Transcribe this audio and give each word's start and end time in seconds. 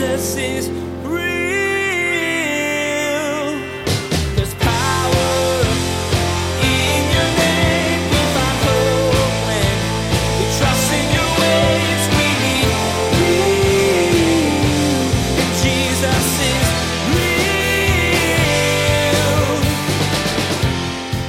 Jesus 0.00 0.36
is. 0.36 0.68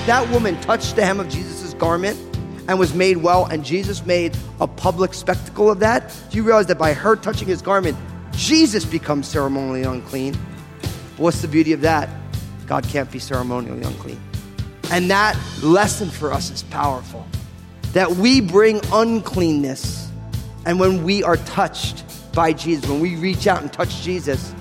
That 0.07 0.29
woman 0.29 0.59
touched 0.61 0.95
the 0.95 1.05
hem 1.05 1.19
of 1.19 1.29
Jesus' 1.29 1.73
garment 1.73 2.17
and 2.67 2.79
was 2.79 2.93
made 2.93 3.17
well, 3.17 3.45
and 3.45 3.63
Jesus 3.65 4.05
made 4.05 4.35
a 4.59 4.67
public 4.67 5.13
spectacle 5.13 5.69
of 5.69 5.79
that. 5.79 6.13
Do 6.29 6.37
you 6.37 6.43
realize 6.43 6.67
that 6.67 6.77
by 6.77 6.93
her 6.93 7.15
touching 7.15 7.47
his 7.47 7.61
garment, 7.61 7.97
Jesus 8.41 8.85
becomes 8.85 9.27
ceremonially 9.27 9.83
unclean? 9.83 10.33
What's 11.17 11.43
the 11.43 11.47
beauty 11.47 11.73
of 11.73 11.81
that? 11.81 12.09
God 12.65 12.83
can't 12.85 13.09
be 13.11 13.19
ceremonially 13.19 13.83
unclean. 13.83 14.19
And 14.89 15.11
that 15.11 15.39
lesson 15.61 16.09
for 16.09 16.33
us 16.33 16.49
is 16.49 16.63
powerful. 16.63 17.23
That 17.93 18.09
we 18.13 18.41
bring 18.41 18.81
uncleanness, 18.91 20.09
and 20.65 20.79
when 20.79 21.03
we 21.03 21.21
are 21.23 21.37
touched 21.37 22.03
by 22.33 22.53
Jesus, 22.53 22.89
when 22.89 22.99
we 22.99 23.15
reach 23.15 23.45
out 23.45 23.61
and 23.61 23.71
touch 23.71 24.01
Jesus, 24.01 24.55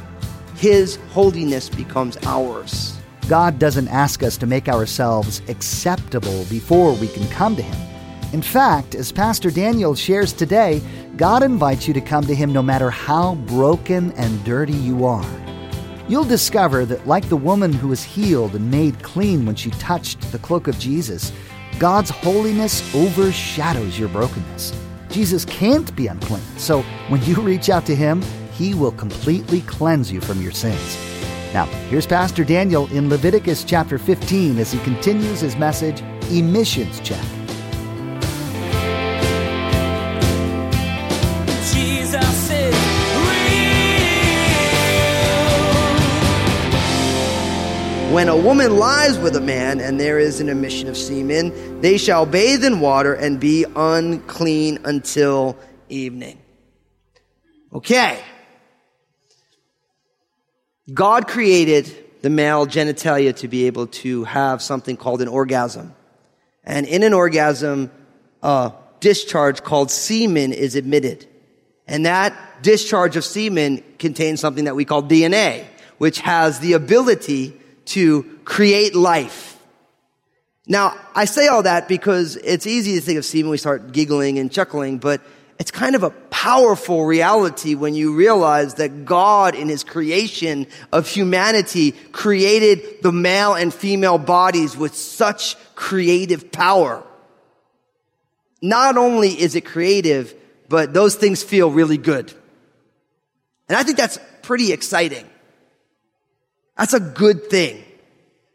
his 0.56 0.96
holiness 1.12 1.70
becomes 1.70 2.18
ours. 2.26 2.98
God 3.28 3.58
doesn't 3.58 3.88
ask 3.88 4.22
us 4.22 4.36
to 4.38 4.46
make 4.46 4.68
ourselves 4.68 5.40
acceptable 5.48 6.44
before 6.50 6.92
we 6.92 7.08
can 7.08 7.26
come 7.28 7.56
to 7.56 7.62
Him. 7.62 7.89
In 8.32 8.42
fact, 8.42 8.94
as 8.94 9.10
Pastor 9.10 9.50
Daniel 9.50 9.92
shares 9.96 10.32
today, 10.32 10.80
God 11.16 11.42
invites 11.42 11.88
you 11.88 11.94
to 11.94 12.00
come 12.00 12.24
to 12.26 12.34
Him 12.34 12.52
no 12.52 12.62
matter 12.62 12.88
how 12.88 13.34
broken 13.34 14.12
and 14.12 14.44
dirty 14.44 14.72
you 14.72 15.04
are. 15.04 15.28
You'll 16.08 16.24
discover 16.24 16.84
that, 16.86 17.08
like 17.08 17.28
the 17.28 17.36
woman 17.36 17.72
who 17.72 17.88
was 17.88 18.04
healed 18.04 18.54
and 18.54 18.70
made 18.70 19.02
clean 19.02 19.44
when 19.46 19.56
she 19.56 19.70
touched 19.72 20.20
the 20.30 20.38
cloak 20.38 20.68
of 20.68 20.78
Jesus, 20.78 21.32
God's 21.80 22.10
holiness 22.10 22.94
overshadows 22.94 23.98
your 23.98 24.08
brokenness. 24.08 24.72
Jesus 25.08 25.44
can't 25.44 25.94
be 25.96 26.06
unclean, 26.06 26.42
so 26.56 26.82
when 27.08 27.24
you 27.24 27.34
reach 27.40 27.68
out 27.68 27.84
to 27.86 27.96
Him, 27.96 28.22
He 28.52 28.74
will 28.74 28.92
completely 28.92 29.62
cleanse 29.62 30.12
you 30.12 30.20
from 30.20 30.40
your 30.40 30.52
sins. 30.52 30.96
Now, 31.52 31.64
here's 31.88 32.06
Pastor 32.06 32.44
Daniel 32.44 32.86
in 32.92 33.08
Leviticus 33.08 33.64
chapter 33.64 33.98
15 33.98 34.58
as 34.60 34.70
he 34.70 34.78
continues 34.80 35.40
his 35.40 35.56
message, 35.56 36.00
Emissions 36.30 37.00
Check. 37.00 37.39
When 48.10 48.28
a 48.28 48.36
woman 48.36 48.76
lies 48.76 49.16
with 49.18 49.36
a 49.36 49.40
man 49.40 49.78
and 49.78 50.00
there 50.00 50.18
is 50.18 50.40
an 50.40 50.48
emission 50.48 50.88
of 50.88 50.96
semen, 50.96 51.80
they 51.80 51.96
shall 51.96 52.26
bathe 52.26 52.64
in 52.64 52.80
water 52.80 53.14
and 53.14 53.38
be 53.38 53.64
unclean 53.76 54.80
until 54.84 55.56
evening. 55.88 56.40
Okay. 57.72 58.20
God 60.92 61.28
created 61.28 61.86
the 62.22 62.30
male 62.30 62.66
genitalia 62.66 63.32
to 63.36 63.46
be 63.46 63.68
able 63.68 63.86
to 63.86 64.24
have 64.24 64.60
something 64.60 64.96
called 64.96 65.22
an 65.22 65.28
orgasm. 65.28 65.94
And 66.64 66.86
in 66.86 67.04
an 67.04 67.12
orgasm, 67.12 67.92
a 68.42 68.72
discharge 68.98 69.62
called 69.62 69.92
semen 69.92 70.52
is 70.52 70.74
emitted. 70.74 71.28
And 71.86 72.06
that 72.06 72.36
discharge 72.60 73.14
of 73.14 73.24
semen 73.24 73.84
contains 74.00 74.40
something 74.40 74.64
that 74.64 74.74
we 74.74 74.84
call 74.84 75.00
DNA, 75.00 75.64
which 75.98 76.18
has 76.18 76.58
the 76.58 76.72
ability 76.72 77.56
to 77.86 78.22
create 78.44 78.94
life. 78.94 79.58
Now, 80.66 80.96
I 81.14 81.24
say 81.24 81.48
all 81.48 81.64
that 81.64 81.88
because 81.88 82.36
it's 82.36 82.66
easy 82.66 82.94
to 82.94 83.00
think 83.00 83.18
of 83.18 83.24
semen, 83.24 83.50
we 83.50 83.58
start 83.58 83.92
giggling 83.92 84.38
and 84.38 84.52
chuckling, 84.52 84.98
but 84.98 85.20
it's 85.58 85.70
kind 85.70 85.94
of 85.94 86.02
a 86.02 86.10
powerful 86.10 87.04
reality 87.04 87.74
when 87.74 87.94
you 87.94 88.14
realize 88.14 88.74
that 88.74 89.04
God 89.04 89.54
in 89.54 89.68
his 89.68 89.84
creation 89.84 90.66
of 90.92 91.06
humanity 91.06 91.92
created 92.12 93.02
the 93.02 93.12
male 93.12 93.54
and 93.54 93.74
female 93.74 94.16
bodies 94.16 94.76
with 94.76 94.94
such 94.94 95.56
creative 95.74 96.50
power. 96.50 97.04
Not 98.62 98.96
only 98.96 99.30
is 99.30 99.54
it 99.54 99.66
creative, 99.66 100.34
but 100.68 100.94
those 100.94 101.14
things 101.14 101.42
feel 101.42 101.70
really 101.70 101.98
good. 101.98 102.32
And 103.68 103.76
I 103.76 103.82
think 103.82 103.98
that's 103.98 104.18
pretty 104.42 104.72
exciting. 104.72 105.28
That's 106.80 106.94
a 106.94 107.00
good 107.00 107.50
thing. 107.50 107.84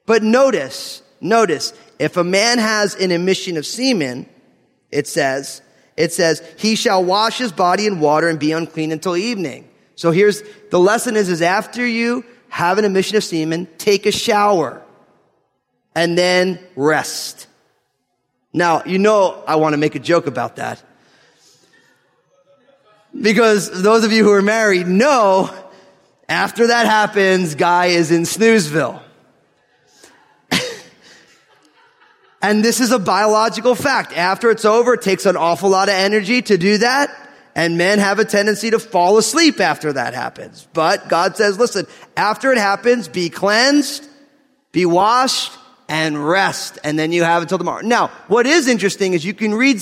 But 0.08 0.24
notice, 0.24 1.04
notice, 1.22 1.74
if 2.00 2.18
a 2.18 2.24
man 2.24 2.58
has 2.58 2.96
an 2.96 3.12
emission 3.12 3.56
of 3.56 3.68
semen, 3.68 4.28
it 4.92 5.06
says, 5.06 5.62
it 5.96 6.12
says, 6.12 6.42
he 6.58 6.76
shall 6.76 7.06
wash 7.06 7.38
his 7.38 7.52
body 7.52 7.86
in 7.86 8.00
water 8.00 8.28
and 8.28 8.40
be 8.40 8.52
unclean 8.52 8.92
until 8.92 9.16
evening. 9.16 9.70
So 9.94 10.10
here's, 10.10 10.42
the 10.72 10.80
lesson 10.80 11.16
is, 11.16 11.30
is 11.30 11.44
after 11.44 11.86
you 11.86 12.26
have 12.50 12.80
an 12.80 12.86
emission 12.86 13.16
of 13.16 13.24
semen, 13.24 13.68
take 13.78 14.08
a 14.08 14.12
shower 14.12 14.82
and 15.94 16.18
then 16.18 16.58
rest. 16.76 17.46
Now, 18.52 18.82
you 18.88 18.98
know 18.98 19.44
I 19.48 19.58
want 19.58 19.74
to 19.74 19.78
make 19.78 19.94
a 19.94 20.00
joke 20.00 20.26
about 20.26 20.56
that. 20.56 20.82
Because 23.14 23.84
those 23.84 24.04
of 24.04 24.12
you 24.12 24.24
who 24.24 24.32
are 24.32 24.42
married 24.42 24.88
know 24.88 25.54
after 26.28 26.68
that 26.68 26.86
happens, 26.86 27.56
guy 27.56 27.88
is 27.88 28.12
in 28.12 28.24
snoozeville. 28.24 29.02
and 32.42 32.64
this 32.64 32.80
is 32.80 32.92
a 32.92 33.00
biological 33.00 33.76
fact. 33.76 34.16
After 34.18 34.50
it's 34.50 34.66
over, 34.66 34.96
it 34.96 35.02
takes 35.02 35.26
an 35.26 35.38
awful 35.38 35.70
lot 35.70 35.88
of 35.88 35.96
energy 35.96 36.42
to 36.44 36.58
do 36.58 36.80
that. 36.80 37.16
And 37.58 37.78
men 37.78 38.00
have 38.00 38.20
a 38.20 38.26
tendency 38.26 38.72
to 38.72 38.80
fall 38.80 39.18
asleep 39.18 39.62
after 39.62 39.94
that 39.94 40.14
happens. 40.14 40.68
But 40.74 41.08
God 41.08 41.38
says, 41.38 41.58
listen, 41.58 41.86
after 42.18 42.52
it 42.52 42.58
happens, 42.58 43.08
be 43.08 43.30
cleansed, 43.30 44.06
be 44.74 44.86
washed, 44.86 45.54
and 45.88 46.28
rest. 46.28 46.80
And 46.84 47.00
then 47.00 47.14
you 47.14 47.24
have 47.24 47.44
until 47.44 47.58
tomorrow. 47.58 47.82
Now, 47.82 48.08
what 48.28 48.46
is 48.46 48.68
interesting 48.68 49.14
is 49.14 49.24
you 49.24 49.34
can 49.34 49.54
read 49.54 49.82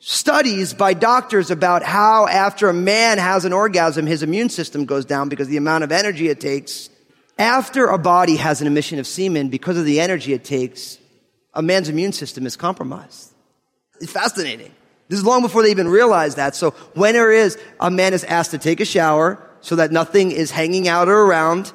studies 0.00 0.74
by 0.74 0.94
doctors 0.94 1.50
about 1.50 1.82
how 1.82 2.26
after 2.26 2.68
a 2.68 2.74
man 2.74 3.18
has 3.18 3.44
an 3.44 3.52
orgasm, 3.52 4.06
his 4.06 4.22
immune 4.22 4.48
system 4.48 4.84
goes 4.84 5.04
down 5.04 5.28
because 5.28 5.48
the 5.48 5.56
amount 5.56 5.84
of 5.84 5.92
energy 5.92 6.28
it 6.28 6.40
takes. 6.40 6.88
After 7.38 7.86
a 7.86 7.98
body 7.98 8.36
has 8.36 8.60
an 8.60 8.66
emission 8.66 8.98
of 8.98 9.06
semen, 9.06 9.48
because 9.48 9.76
of 9.76 9.84
the 9.84 10.00
energy 10.00 10.32
it 10.32 10.44
takes, 10.44 10.98
a 11.54 11.62
man's 11.62 11.88
immune 11.88 12.12
system 12.12 12.46
is 12.46 12.56
compromised. 12.56 13.32
It's 14.00 14.12
fascinating. 14.12 14.72
This 15.08 15.18
is 15.18 15.24
long 15.24 15.42
before 15.42 15.62
they 15.62 15.70
even 15.70 15.88
realize 15.88 16.34
that. 16.34 16.54
So 16.54 16.72
when 16.94 17.14
there 17.14 17.32
is, 17.32 17.58
a 17.80 17.90
man 17.90 18.12
is 18.12 18.24
asked 18.24 18.50
to 18.52 18.58
take 18.58 18.80
a 18.80 18.84
shower 18.84 19.42
so 19.60 19.76
that 19.76 19.90
nothing 19.90 20.30
is 20.30 20.50
hanging 20.50 20.86
out 20.86 21.08
or 21.08 21.22
around, 21.22 21.72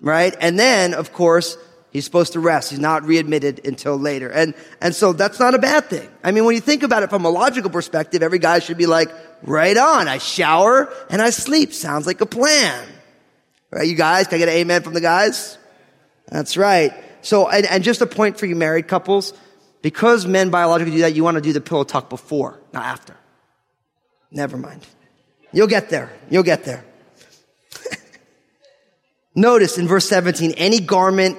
right? 0.00 0.34
And 0.40 0.58
then, 0.58 0.94
of 0.94 1.12
course, 1.12 1.56
he's 1.92 2.04
supposed 2.04 2.32
to 2.32 2.40
rest. 2.40 2.70
He's 2.70 2.80
not 2.80 3.04
readmitted 3.04 3.66
until 3.66 3.96
later. 3.96 4.28
And, 4.28 4.54
and 4.80 4.94
so 4.94 5.12
that's 5.12 5.38
not 5.38 5.54
a 5.54 5.58
bad 5.58 5.86
thing. 5.86 6.08
I 6.24 6.32
mean, 6.32 6.44
when 6.44 6.54
you 6.54 6.60
think 6.60 6.82
about 6.82 7.02
it 7.02 7.10
from 7.10 7.24
a 7.24 7.30
logical 7.30 7.70
perspective, 7.70 8.22
every 8.22 8.38
guy 8.38 8.58
should 8.58 8.78
be 8.78 8.86
like, 8.86 9.10
right 9.42 9.76
on. 9.76 10.08
I 10.08 10.18
shower 10.18 10.92
and 11.10 11.20
I 11.20 11.30
sleep. 11.30 11.72
Sounds 11.72 12.06
like 12.06 12.20
a 12.20 12.26
plan. 12.26 12.88
Right, 13.70 13.86
you 13.86 13.94
guys? 13.94 14.26
Can 14.26 14.36
I 14.36 14.38
get 14.38 14.48
an 14.48 14.54
amen 14.54 14.82
from 14.82 14.94
the 14.94 15.00
guys? 15.00 15.56
That's 16.28 16.56
right. 16.56 16.92
So, 17.22 17.48
and, 17.48 17.64
and 17.66 17.84
just 17.84 18.00
a 18.00 18.06
point 18.06 18.38
for 18.38 18.46
you 18.46 18.56
married 18.56 18.88
couples, 18.88 19.32
because 19.80 20.26
men 20.26 20.50
biologically 20.50 20.92
do 20.92 21.00
that, 21.02 21.14
you 21.14 21.24
want 21.24 21.36
to 21.36 21.40
do 21.40 21.52
the 21.52 21.60
pillow 21.60 21.84
talk 21.84 22.10
before, 22.10 22.60
not 22.72 22.84
after. 22.84 23.16
Never 24.30 24.56
mind. 24.56 24.86
You'll 25.52 25.68
get 25.68 25.90
there. 25.90 26.10
You'll 26.30 26.42
get 26.42 26.64
there. 26.64 26.84
Notice 29.34 29.78
in 29.78 29.86
verse 29.88 30.08
17, 30.08 30.52
any 30.52 30.80
garment 30.80 31.38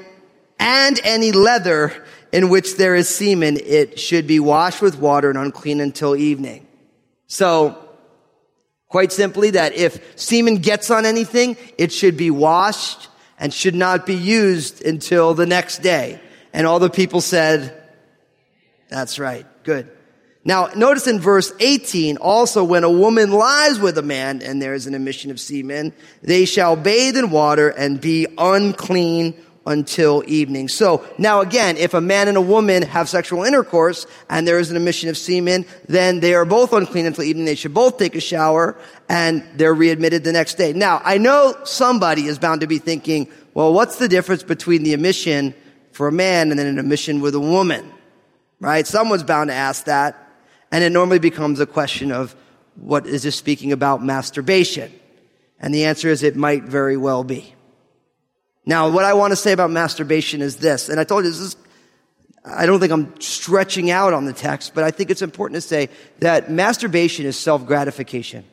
and 0.63 0.99
any 1.03 1.33
leather 1.33 1.93
in 2.31 2.47
which 2.47 2.77
there 2.77 2.95
is 2.95 3.09
semen, 3.09 3.57
it 3.63 3.99
should 3.99 4.25
be 4.25 4.39
washed 4.39 4.81
with 4.81 4.97
water 4.97 5.29
and 5.29 5.37
unclean 5.37 5.81
until 5.81 6.15
evening. 6.15 6.65
So, 7.27 7.77
quite 8.87 9.11
simply 9.11 9.51
that 9.51 9.73
if 9.73 10.17
semen 10.17 10.57
gets 10.57 10.89
on 10.89 11.05
anything, 11.05 11.57
it 11.77 11.91
should 11.91 12.15
be 12.15 12.31
washed 12.31 13.09
and 13.37 13.53
should 13.53 13.75
not 13.75 14.05
be 14.05 14.15
used 14.15 14.83
until 14.85 15.33
the 15.33 15.45
next 15.45 15.79
day. 15.79 16.21
And 16.53 16.65
all 16.65 16.79
the 16.79 16.89
people 16.89 17.19
said, 17.19 17.83
that's 18.89 19.19
right. 19.19 19.45
Good. 19.63 19.91
Now, 20.45 20.67
notice 20.75 21.07
in 21.07 21.19
verse 21.19 21.51
18, 21.59 22.17
also 22.17 22.63
when 22.63 22.83
a 22.83 22.91
woman 22.91 23.31
lies 23.31 23.79
with 23.79 23.97
a 23.97 24.01
man 24.01 24.41
and 24.41 24.61
there 24.61 24.73
is 24.73 24.87
an 24.87 24.93
emission 24.93 25.29
of 25.29 25.39
semen, 25.39 25.93
they 26.21 26.45
shall 26.45 26.75
bathe 26.75 27.17
in 27.17 27.31
water 27.31 27.69
and 27.69 27.99
be 27.99 28.27
unclean 28.37 29.35
until 29.65 30.23
evening. 30.27 30.67
So 30.67 31.05
now 31.17 31.41
again, 31.41 31.77
if 31.77 31.93
a 31.93 32.01
man 32.01 32.27
and 32.27 32.37
a 32.37 32.41
woman 32.41 32.83
have 32.83 33.07
sexual 33.07 33.43
intercourse 33.43 34.05
and 34.29 34.47
there 34.47 34.59
is 34.59 34.71
an 34.71 34.77
emission 34.77 35.09
of 35.09 35.17
semen, 35.17 35.65
then 35.87 36.19
they 36.19 36.33
are 36.33 36.45
both 36.45 36.73
unclean 36.73 37.05
until 37.05 37.23
evening. 37.23 37.45
They 37.45 37.55
should 37.55 37.73
both 37.73 37.97
take 37.97 38.15
a 38.15 38.19
shower 38.19 38.77
and 39.07 39.43
they're 39.55 39.73
readmitted 39.73 40.23
the 40.23 40.33
next 40.33 40.55
day. 40.55 40.73
Now, 40.73 41.01
I 41.03 41.17
know 41.17 41.55
somebody 41.63 42.25
is 42.25 42.39
bound 42.39 42.61
to 42.61 42.67
be 42.67 42.77
thinking, 42.77 43.29
well, 43.53 43.73
what's 43.73 43.97
the 43.97 44.09
difference 44.09 44.43
between 44.43 44.83
the 44.83 44.93
emission 44.93 45.53
for 45.91 46.07
a 46.07 46.11
man 46.11 46.49
and 46.49 46.59
then 46.59 46.67
an 46.67 46.79
emission 46.79 47.21
with 47.21 47.35
a 47.35 47.39
woman? 47.39 47.89
Right? 48.59 48.85
Someone's 48.85 49.23
bound 49.23 49.49
to 49.49 49.53
ask 49.53 49.85
that. 49.85 50.19
And 50.71 50.83
it 50.83 50.91
normally 50.91 51.19
becomes 51.19 51.59
a 51.59 51.65
question 51.65 52.11
of 52.11 52.35
what 52.75 53.05
is 53.05 53.23
this 53.23 53.35
speaking 53.35 53.71
about 53.71 54.03
masturbation? 54.03 54.91
And 55.59 55.73
the 55.73 55.85
answer 55.85 56.09
is 56.09 56.23
it 56.23 56.35
might 56.35 56.63
very 56.63 56.97
well 56.97 57.23
be. 57.23 57.53
Now, 58.65 58.89
what 58.89 59.05
I 59.05 59.13
want 59.13 59.31
to 59.31 59.35
say 59.35 59.51
about 59.51 59.71
masturbation 59.71 60.41
is 60.41 60.57
this, 60.57 60.89
and 60.89 60.99
I 60.99 61.03
told 61.03 61.25
you 61.25 61.31
this 61.31 61.39
is, 61.39 61.55
I 62.45 62.65
don't 62.65 62.79
think 62.79 62.91
I'm 62.91 63.19
stretching 63.19 63.91
out 63.91 64.13
on 64.13 64.25
the 64.25 64.33
text, 64.33 64.73
but 64.73 64.83
I 64.83 64.91
think 64.91 65.09
it's 65.09 65.21
important 65.21 65.55
to 65.55 65.61
say 65.61 65.89
that 66.19 66.51
masturbation 66.51 67.25
is 67.25 67.37
self-gratification. 67.37 68.45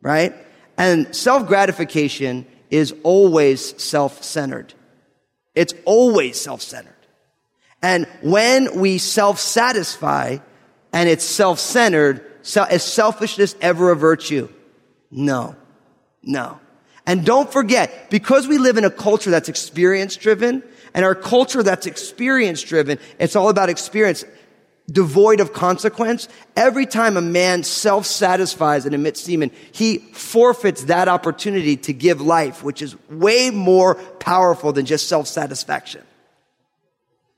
Right? 0.00 0.32
And 0.76 1.14
self-gratification 1.14 2.46
is 2.70 2.94
always 3.02 3.82
self-centered. 3.82 4.74
It's 5.54 5.74
always 5.84 6.40
self-centered. 6.40 6.94
And 7.82 8.06
when 8.22 8.78
we 8.78 8.98
self-satisfy 8.98 10.38
and 10.92 11.08
it's 11.08 11.24
self-centered, 11.24 12.24
so, 12.42 12.62
is 12.64 12.82
selfishness 12.82 13.56
ever 13.60 13.90
a 13.90 13.96
virtue? 13.96 14.48
No. 15.10 15.56
No. 16.22 16.60
And 17.08 17.24
don't 17.24 17.50
forget, 17.50 18.10
because 18.10 18.46
we 18.46 18.58
live 18.58 18.76
in 18.76 18.84
a 18.84 18.90
culture 18.90 19.30
that's 19.30 19.48
experience 19.48 20.14
driven, 20.14 20.62
and 20.92 21.06
our 21.06 21.14
culture 21.14 21.62
that's 21.62 21.86
experience 21.86 22.62
driven, 22.62 22.98
it's 23.18 23.34
all 23.34 23.48
about 23.48 23.70
experience, 23.70 24.26
devoid 24.90 25.40
of 25.40 25.54
consequence. 25.54 26.28
Every 26.54 26.84
time 26.84 27.16
a 27.16 27.22
man 27.22 27.62
self-satisfies 27.62 28.84
and 28.84 28.94
emits 28.94 29.22
semen, 29.22 29.52
he 29.72 29.98
forfeits 30.12 30.84
that 30.84 31.08
opportunity 31.08 31.78
to 31.78 31.94
give 31.94 32.20
life, 32.20 32.62
which 32.62 32.82
is 32.82 32.94
way 33.08 33.50
more 33.50 33.94
powerful 33.94 34.74
than 34.74 34.84
just 34.84 35.08
self-satisfaction. 35.08 36.02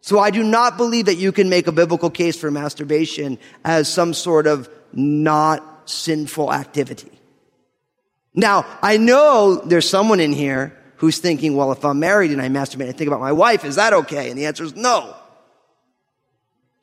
So 0.00 0.19
I 0.19 0.31
do 0.31 0.43
not 0.43 0.78
believe 0.78 1.06
that 1.06 1.16
you 1.16 1.31
can 1.31 1.49
make 1.49 1.69
a 1.69 1.73
biblical 1.73 2.11
case 2.11 2.37
for 2.37 2.50
masturbation 2.50 3.38
as 3.64 3.87
some 3.88 4.14
sort 4.14 4.49
of 4.49 4.69
not 4.93 5.88
sinful 5.88 6.52
activity. 6.52 7.19
Now, 8.35 8.65
I 8.82 8.97
know 8.97 9.56
there's 9.56 9.88
someone 9.88 10.21
in 10.21 10.32
here 10.32 10.77
who's 10.97 11.19
thinking, 11.19 11.56
well, 11.56 11.73
if 11.73 11.85
I'm 11.85 11.99
married 11.99 12.31
and 12.31 12.41
I 12.41 12.49
masturbate 12.49 12.82
and 12.82 12.91
I 12.91 12.93
think 12.93 13.09
about 13.09 13.21
my 13.21 13.32
wife, 13.32 13.65
is 13.65 13.77
that 13.77 13.93
okay? 13.93 14.31
And 14.31 14.38
the 14.38 14.47
answer 14.47 14.65
is 14.65 14.77
no. 14.77 15.17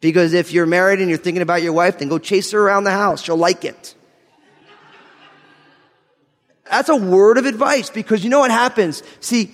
Because 0.02 0.34
if 0.34 0.52
you're 0.52 0.66
married 0.66 1.00
and 1.00 1.10
you're 1.10 1.18
thinking 1.18 1.42
about 1.42 1.62
your 1.62 1.74
wife, 1.74 2.00
then 2.00 2.10
go 2.10 2.20
chase 2.20 2.52
her 2.52 2.60
around 2.60 2.84
the 2.84 2.92
house. 2.92 3.24
She'll 3.24 3.38
like 3.38 3.66
it. 3.66 3.96
That's 6.70 6.90
a 6.90 6.96
word 6.96 7.38
of 7.38 7.46
advice 7.46 7.90
because 7.90 8.24
you 8.24 8.30
know 8.30 8.40
what 8.40 8.52
happens? 8.52 9.02
See, 9.20 9.54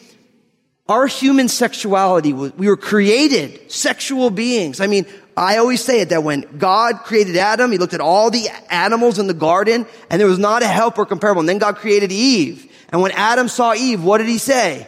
our 0.87 1.07
human 1.07 1.47
sexuality, 1.47 2.33
we 2.33 2.67
were 2.67 2.77
created 2.77 3.71
sexual 3.71 4.29
beings. 4.29 4.81
I 4.81 4.87
mean, 4.87 5.05
I 5.35 5.57
always 5.57 5.83
say 5.83 6.01
it 6.01 6.09
that 6.09 6.23
when 6.23 6.41
God 6.57 6.99
created 6.99 7.35
Adam, 7.37 7.71
he 7.71 7.77
looked 7.77 7.93
at 7.93 8.01
all 8.01 8.29
the 8.29 8.47
animals 8.69 9.17
in 9.17 9.27
the 9.27 9.33
garden 9.33 9.87
and 10.09 10.19
there 10.19 10.27
was 10.27 10.39
not 10.39 10.61
a 10.61 10.67
helper 10.67 11.05
comparable. 11.05 11.39
And 11.39 11.49
then 11.49 11.57
God 11.57 11.77
created 11.77 12.11
Eve. 12.11 12.71
And 12.89 13.01
when 13.01 13.11
Adam 13.11 13.47
saw 13.47 13.73
Eve, 13.73 14.03
what 14.03 14.19
did 14.19 14.27
he 14.27 14.37
say? 14.37 14.87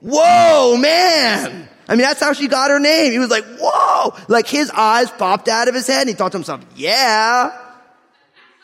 Whoa, 0.00 0.76
man! 0.76 1.68
I 1.88 1.92
mean, 1.92 2.02
that's 2.02 2.20
how 2.20 2.32
she 2.32 2.48
got 2.48 2.70
her 2.70 2.78
name. 2.78 3.12
He 3.12 3.18
was 3.18 3.30
like, 3.30 3.44
whoa! 3.58 4.14
Like 4.28 4.46
his 4.46 4.70
eyes 4.70 5.10
popped 5.10 5.48
out 5.48 5.68
of 5.68 5.74
his 5.74 5.86
head 5.86 6.00
and 6.00 6.10
he 6.10 6.14
thought 6.14 6.32
to 6.32 6.38
himself, 6.38 6.64
yeah, 6.74 7.56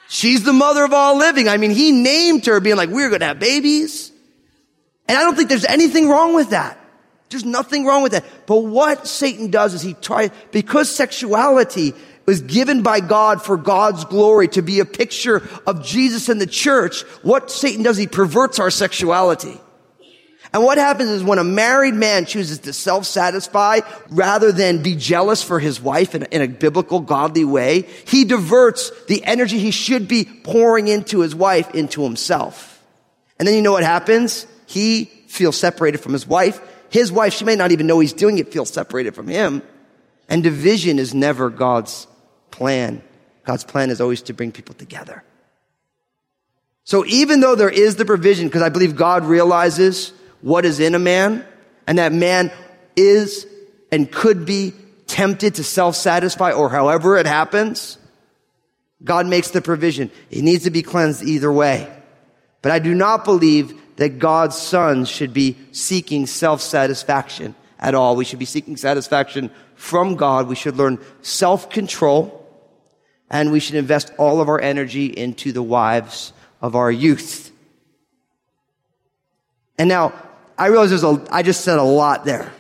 she's 0.09 0.45
the 0.45 0.53
mother 0.53 0.85
of 0.85 0.93
all 0.93 1.17
living. 1.17 1.49
I 1.49 1.57
mean, 1.57 1.71
he 1.71 1.93
named 1.93 2.45
her 2.47 2.61
being 2.61 2.77
like, 2.77 2.91
we're 2.91 3.09
going 3.09 3.21
to 3.21 3.27
have 3.27 3.39
babies. 3.39 4.13
And 5.09 5.17
I 5.17 5.23
don't 5.23 5.37
think 5.37 5.49
there's 5.49 5.65
anything 5.65 6.09
wrong 6.09 6.35
with 6.35 6.51
that. 6.51 6.79
There's 7.33 7.45
nothing 7.45 7.85
wrong 7.85 8.03
with 8.03 8.13
that. 8.13 8.25
But 8.47 8.59
what 8.59 9.07
Satan 9.07 9.51
does 9.51 9.75
is 9.75 9.83
he 9.83 9.95
tries, 9.95 10.31
because 10.51 10.91
sexuality 10.95 11.95
was 12.27 12.41
given 12.41 12.83
by 12.83 13.01
God 13.01 13.43
for 13.43 13.57
God's 13.57 14.05
glory 14.05 14.49
to 14.49 14.63
be 14.63 14.79
a 14.79 14.85
picture 14.85 15.43
of 15.67 15.85
Jesus 15.85 16.29
and 16.29 16.41
the 16.41 16.47
church, 16.47 17.03
what 17.23 17.51
Satan 17.51 17.83
does, 17.83 17.97
he 17.97 18.07
perverts 18.07 18.61
our 18.61 18.71
sexuality. 18.71 19.61
And 20.55 20.63
what 20.63 20.77
happens 20.77 21.09
is 21.09 21.25
when 21.25 21.39
a 21.39 21.45
married 21.45 21.95
man 21.95 22.27
chooses 22.27 22.59
to 22.61 22.75
self-satisfy 22.75 23.81
rather 24.11 24.53
than 24.53 24.83
be 24.83 24.95
jealous 24.95 25.43
for 25.43 25.59
his 25.59 25.81
wife 25.81 26.15
in 26.15 26.25
in 26.25 26.43
a, 26.43 26.47
biblical, 26.47 27.01
godly 27.01 27.45
way, 27.45 27.89
he 28.07 28.25
diverts 28.25 28.93
the 29.07 29.25
energy 29.25 29.59
he 29.59 29.71
should 29.71 30.09
be 30.09 30.25
pouring 30.25 30.89
into 30.89 31.21
his 31.21 31.35
wife 31.35 31.75
into 31.75 32.03
himself. 32.03 32.85
And 33.39 33.49
then 33.49 33.55
you 33.55 33.63
know 33.63 33.73
what 33.73 33.83
happens? 33.83 34.47
He 34.67 35.07
feels 35.27 35.57
separated 35.57 35.99
from 35.99 36.13
his 36.13 36.27
wife. 36.27 36.61
His 36.93 37.11
wife, 37.11 37.33
she 37.33 37.47
may 37.47 37.57
not 37.57 37.73
even 37.73 37.87
know 37.87 38.01
he's 38.01 38.13
doing 38.13 38.37
it, 38.37 38.53
feels 38.53 38.69
separated 38.69 39.15
from 39.15 39.27
him. 39.27 39.63
And 40.29 40.43
division 40.43 40.99
is 40.99 41.15
never 41.15 41.49
God's 41.49 42.07
plan. 42.51 43.03
God's 43.45 43.65
plan 43.65 43.89
is 43.89 43.99
always 43.99 44.21
to 44.23 44.35
bring 44.35 44.53
people 44.53 44.75
together. 44.75 45.25
So 46.85 47.07
even 47.07 47.41
though 47.41 47.55
there 47.55 47.71
is 47.71 47.97
the 47.97 48.05
provision, 48.05 48.47
because 48.47 48.61
I 48.61 48.69
believe 48.69 48.95
God 48.95 49.25
realizes 49.25 50.13
what 50.43 50.67
is 50.67 50.81
in 50.81 50.95
a 50.95 50.99
man, 50.99 51.47
and 51.87 51.97
that 51.97 52.13
man 52.13 52.53
is 52.95 53.47
and 53.91 54.13
could 54.13 54.45
be 54.45 54.75
tempted 55.07 55.55
to 55.55 55.65
self-satisfy 55.65 56.53
or 56.53 56.69
however 56.69 57.17
it 57.17 57.25
happens, 57.25 57.97
God 59.03 59.27
makes 59.27 59.51
the 59.51 59.63
provision. 59.63 60.11
It 60.31 60.43
needs 60.43 60.65
to 60.65 60.71
be 60.71 60.83
cleansed 60.83 61.23
either 61.23 61.51
way. 61.51 61.91
But 62.61 62.73
I 62.73 62.81
do 62.81 62.95
not 62.95 63.25
believe 63.25 63.81
that 63.97 64.19
God's 64.19 64.57
sons 64.57 65.09
should 65.09 65.33
be 65.33 65.57
seeking 65.73 66.27
self-satisfaction 66.27 67.55
at 67.79 67.95
all. 67.95 68.17
We 68.17 68.25
should 68.25 68.39
be 68.39 68.45
seeking 68.45 68.77
satisfaction 68.77 69.51
from 69.75 70.17
God. 70.17 70.49
We 70.49 70.55
should 70.55 70.77
learn 70.77 70.99
self-control 71.23 72.39
and 73.31 73.51
we 73.51 73.61
should 73.61 73.77
invest 73.77 74.13
all 74.19 74.41
of 74.41 74.49
our 74.49 74.61
energy 74.61 75.07
into 75.07 75.53
the 75.53 75.63
wives 75.63 76.33
of 76.61 76.77
our 76.77 76.93
youth. 76.93 77.51
And 79.79 79.89
now, 79.89 80.13
I 80.57 80.67
realize 80.67 80.91
there's 80.91 81.03
a, 81.03 81.25
I 81.31 81.43
just 81.43 81.63
said 81.63 81.79
a 81.79 81.83
lot 81.83 82.25
there. 82.25 82.53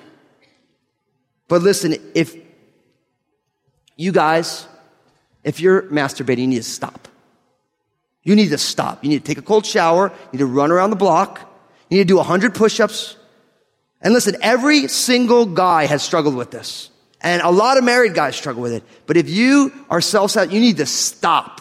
But 1.47 1.63
listen, 1.63 1.95
if 2.15 2.35
you 3.97 4.11
guys, 4.11 4.67
if 5.45 5.61
you're 5.61 5.83
masturbating, 5.83 6.39
you 6.39 6.47
need 6.49 6.57
to 6.57 6.63
stop. 6.63 7.07
You 8.23 8.37
need 8.37 8.51
to 8.51 8.59
stop. 8.59 9.03
You 9.03 9.11
need 9.11 9.25
to 9.25 9.25
take 9.25 9.39
a 9.39 9.43
cold 9.43 9.67
shower. 9.67 10.09
You 10.11 10.29
need 10.33 10.39
to 10.39 10.47
run 10.47 10.71
around 10.71 10.91
the 10.91 10.97
block. 10.97 11.41
You 11.91 11.99
need 11.99 12.05
to 12.05 12.09
do 12.09 12.17
100 12.17 12.55
push-ups. 12.55 13.17
And 14.01 14.15
listen, 14.15 14.37
every 14.41 14.89
single 14.89 15.47
guy 15.47 15.87
has 15.87 16.03
struggled 16.03 16.35
with 16.35 16.51
this. 16.51 16.91
And 17.21 17.43
a 17.43 17.51
lot 17.51 17.79
of 17.79 17.85
married 17.85 18.15
guys 18.15 18.35
struggle 18.35 18.63
with 18.63 18.73
it. 18.73 18.85
But 19.07 19.17
if 19.17 19.29
you 19.29 19.73
are 19.91 20.01
self-satisfied, 20.01 20.55
you 20.55 20.61
need 20.61 20.79
to 20.79 20.87
stop. 20.87 21.61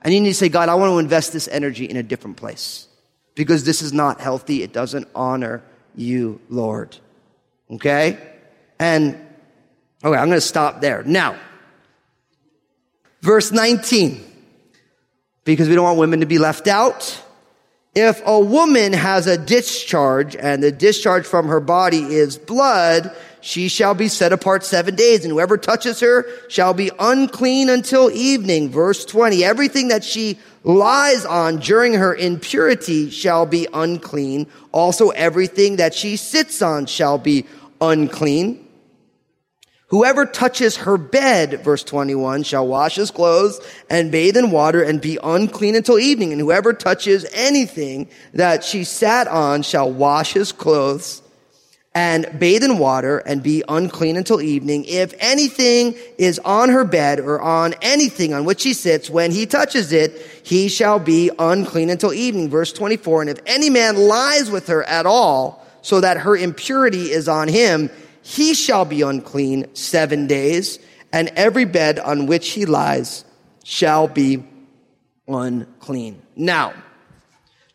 And 0.00 0.14
you 0.14 0.20
need 0.20 0.30
to 0.30 0.34
say, 0.34 0.48
God, 0.48 0.68
I 0.68 0.74
want 0.74 0.90
to 0.90 0.98
invest 0.98 1.32
this 1.32 1.48
energy 1.48 1.84
in 1.84 1.96
a 1.96 2.02
different 2.02 2.36
place. 2.36 2.86
Because 3.34 3.64
this 3.64 3.82
is 3.82 3.92
not 3.92 4.20
healthy. 4.20 4.62
It 4.62 4.72
doesn't 4.72 5.08
honor 5.14 5.62
you, 5.94 6.40
Lord. 6.48 6.96
Okay? 7.70 8.18
And, 8.78 9.14
okay, 10.04 10.16
I'm 10.16 10.28
going 10.28 10.32
to 10.32 10.40
stop 10.40 10.80
there. 10.80 11.02
Now, 11.02 11.38
verse 13.20 13.52
19 13.52 14.24
because 15.48 15.66
we 15.66 15.74
don't 15.74 15.84
want 15.84 15.98
women 15.98 16.20
to 16.20 16.26
be 16.26 16.36
left 16.36 16.68
out. 16.68 17.22
If 17.94 18.20
a 18.26 18.38
woman 18.38 18.92
has 18.92 19.26
a 19.26 19.38
discharge 19.38 20.36
and 20.36 20.62
the 20.62 20.70
discharge 20.70 21.24
from 21.24 21.48
her 21.48 21.58
body 21.58 22.00
is 22.00 22.36
blood, 22.36 23.16
she 23.40 23.68
shall 23.68 23.94
be 23.94 24.08
set 24.08 24.30
apart 24.30 24.62
seven 24.62 24.94
days 24.94 25.24
and 25.24 25.32
whoever 25.32 25.56
touches 25.56 26.00
her 26.00 26.26
shall 26.50 26.74
be 26.74 26.90
unclean 26.98 27.70
until 27.70 28.10
evening. 28.10 28.68
Verse 28.68 29.06
20. 29.06 29.42
Everything 29.42 29.88
that 29.88 30.04
she 30.04 30.38
lies 30.64 31.24
on 31.24 31.56
during 31.56 31.94
her 31.94 32.14
impurity 32.14 33.08
shall 33.08 33.46
be 33.46 33.66
unclean. 33.72 34.48
Also 34.70 35.08
everything 35.10 35.76
that 35.76 35.94
she 35.94 36.16
sits 36.16 36.60
on 36.60 36.84
shall 36.84 37.16
be 37.16 37.46
unclean. 37.80 38.67
Whoever 39.88 40.26
touches 40.26 40.76
her 40.78 40.98
bed, 40.98 41.64
verse 41.64 41.82
21, 41.82 42.42
shall 42.42 42.66
wash 42.66 42.96
his 42.96 43.10
clothes 43.10 43.58
and 43.88 44.12
bathe 44.12 44.36
in 44.36 44.50
water 44.50 44.82
and 44.82 45.00
be 45.00 45.18
unclean 45.22 45.74
until 45.74 45.98
evening. 45.98 46.32
And 46.32 46.40
whoever 46.40 46.74
touches 46.74 47.24
anything 47.32 48.08
that 48.34 48.64
she 48.64 48.84
sat 48.84 49.28
on 49.28 49.62
shall 49.62 49.90
wash 49.90 50.34
his 50.34 50.52
clothes 50.52 51.22
and 51.94 52.38
bathe 52.38 52.64
in 52.64 52.76
water 52.76 53.18
and 53.18 53.42
be 53.42 53.64
unclean 53.66 54.18
until 54.18 54.42
evening. 54.42 54.84
If 54.84 55.14
anything 55.20 55.96
is 56.18 56.38
on 56.40 56.68
her 56.68 56.84
bed 56.84 57.18
or 57.18 57.40
on 57.40 57.74
anything 57.80 58.34
on 58.34 58.44
which 58.44 58.60
she 58.60 58.74
sits, 58.74 59.08
when 59.08 59.30
he 59.30 59.46
touches 59.46 59.90
it, 59.90 60.20
he 60.42 60.68
shall 60.68 60.98
be 60.98 61.30
unclean 61.38 61.88
until 61.88 62.12
evening. 62.12 62.50
Verse 62.50 62.74
24. 62.74 63.22
And 63.22 63.30
if 63.30 63.38
any 63.46 63.70
man 63.70 63.96
lies 63.96 64.50
with 64.50 64.66
her 64.66 64.84
at 64.84 65.06
all, 65.06 65.64
so 65.80 66.02
that 66.02 66.18
her 66.18 66.36
impurity 66.36 67.10
is 67.10 67.26
on 67.26 67.48
him, 67.48 67.88
he 68.22 68.54
shall 68.54 68.84
be 68.84 69.02
unclean 69.02 69.74
seven 69.74 70.26
days, 70.26 70.78
and 71.12 71.28
every 71.36 71.64
bed 71.64 71.98
on 71.98 72.26
which 72.26 72.50
he 72.50 72.66
lies 72.66 73.24
shall 73.64 74.08
be 74.08 74.44
unclean. 75.26 76.20
Now, 76.36 76.74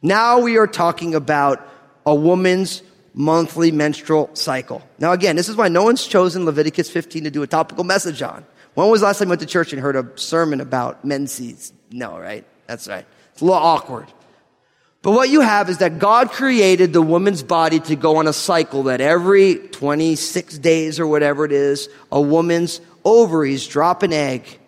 now 0.01 0.39
we 0.39 0.57
are 0.57 0.67
talking 0.67 1.15
about 1.15 1.67
a 2.05 2.13
woman's 2.13 2.81
monthly 3.13 3.71
menstrual 3.71 4.29
cycle. 4.33 4.81
Now 4.99 5.11
again, 5.11 5.35
this 5.35 5.49
is 5.49 5.55
why 5.55 5.67
no 5.67 5.83
one's 5.83 6.05
chosen 6.05 6.45
Leviticus 6.45 6.89
15 6.89 7.25
to 7.25 7.31
do 7.31 7.43
a 7.43 7.47
topical 7.47 7.83
message 7.83 8.21
on. 8.21 8.45
When 8.73 8.89
was 8.89 9.01
the 9.01 9.07
last 9.07 9.19
time 9.19 9.27
you 9.27 9.29
went 9.29 9.41
to 9.41 9.47
church 9.47 9.71
and 9.71 9.81
heard 9.81 9.95
a 9.95 10.09
sermon 10.15 10.59
about 10.59 11.05
menses? 11.05 11.73
No, 11.91 12.17
right? 12.17 12.43
That's 12.65 12.87
right. 12.87 13.05
It's 13.31 13.41
a 13.41 13.45
little 13.45 13.59
awkward. 13.61 14.07
But 15.03 15.11
what 15.11 15.29
you 15.29 15.41
have 15.41 15.69
is 15.69 15.79
that 15.79 15.99
God 15.99 16.31
created 16.31 16.93
the 16.93 17.01
woman's 17.01 17.43
body 17.43 17.81
to 17.81 17.95
go 17.97 18.15
on 18.15 18.27
a 18.27 18.33
cycle 18.33 18.83
that 18.83 19.01
every 19.01 19.55
26 19.55 20.57
days 20.59 20.97
or 20.97 21.05
whatever 21.05 21.43
it 21.43 21.51
is, 21.51 21.89
a 22.09 22.21
woman's 22.21 22.79
ovaries 23.03 23.67
drop 23.67 24.01
an 24.01 24.13
egg. 24.13 24.59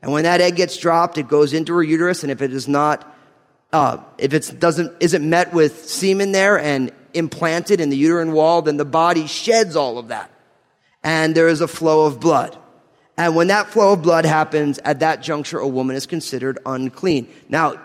And 0.00 0.10
when 0.10 0.24
that 0.24 0.40
egg 0.40 0.56
gets 0.56 0.78
dropped, 0.78 1.18
it 1.18 1.28
goes 1.28 1.52
into 1.52 1.74
her 1.74 1.82
uterus. 1.82 2.22
And 2.22 2.32
if 2.32 2.40
it 2.40 2.54
is 2.54 2.66
not, 2.66 3.06
uh, 3.70 3.98
if 4.16 4.32
it 4.32 4.58
doesn't, 4.58 4.96
isn't 5.00 5.28
met 5.28 5.52
with 5.52 5.86
semen 5.86 6.32
there 6.32 6.58
and 6.58 6.90
implanted 7.12 7.78
in 7.78 7.90
the 7.90 7.96
uterine 7.96 8.32
wall, 8.32 8.62
then 8.62 8.78
the 8.78 8.86
body 8.86 9.26
sheds 9.26 9.76
all 9.76 9.98
of 9.98 10.08
that. 10.08 10.30
And 11.04 11.34
there 11.34 11.48
is 11.48 11.60
a 11.60 11.68
flow 11.68 12.06
of 12.06 12.18
blood. 12.18 12.56
And 13.18 13.36
when 13.36 13.48
that 13.48 13.68
flow 13.68 13.92
of 13.92 14.00
blood 14.00 14.24
happens, 14.24 14.78
at 14.78 15.00
that 15.00 15.22
juncture, 15.22 15.58
a 15.58 15.68
woman 15.68 15.96
is 15.96 16.06
considered 16.06 16.58
unclean. 16.64 17.28
Now, 17.50 17.78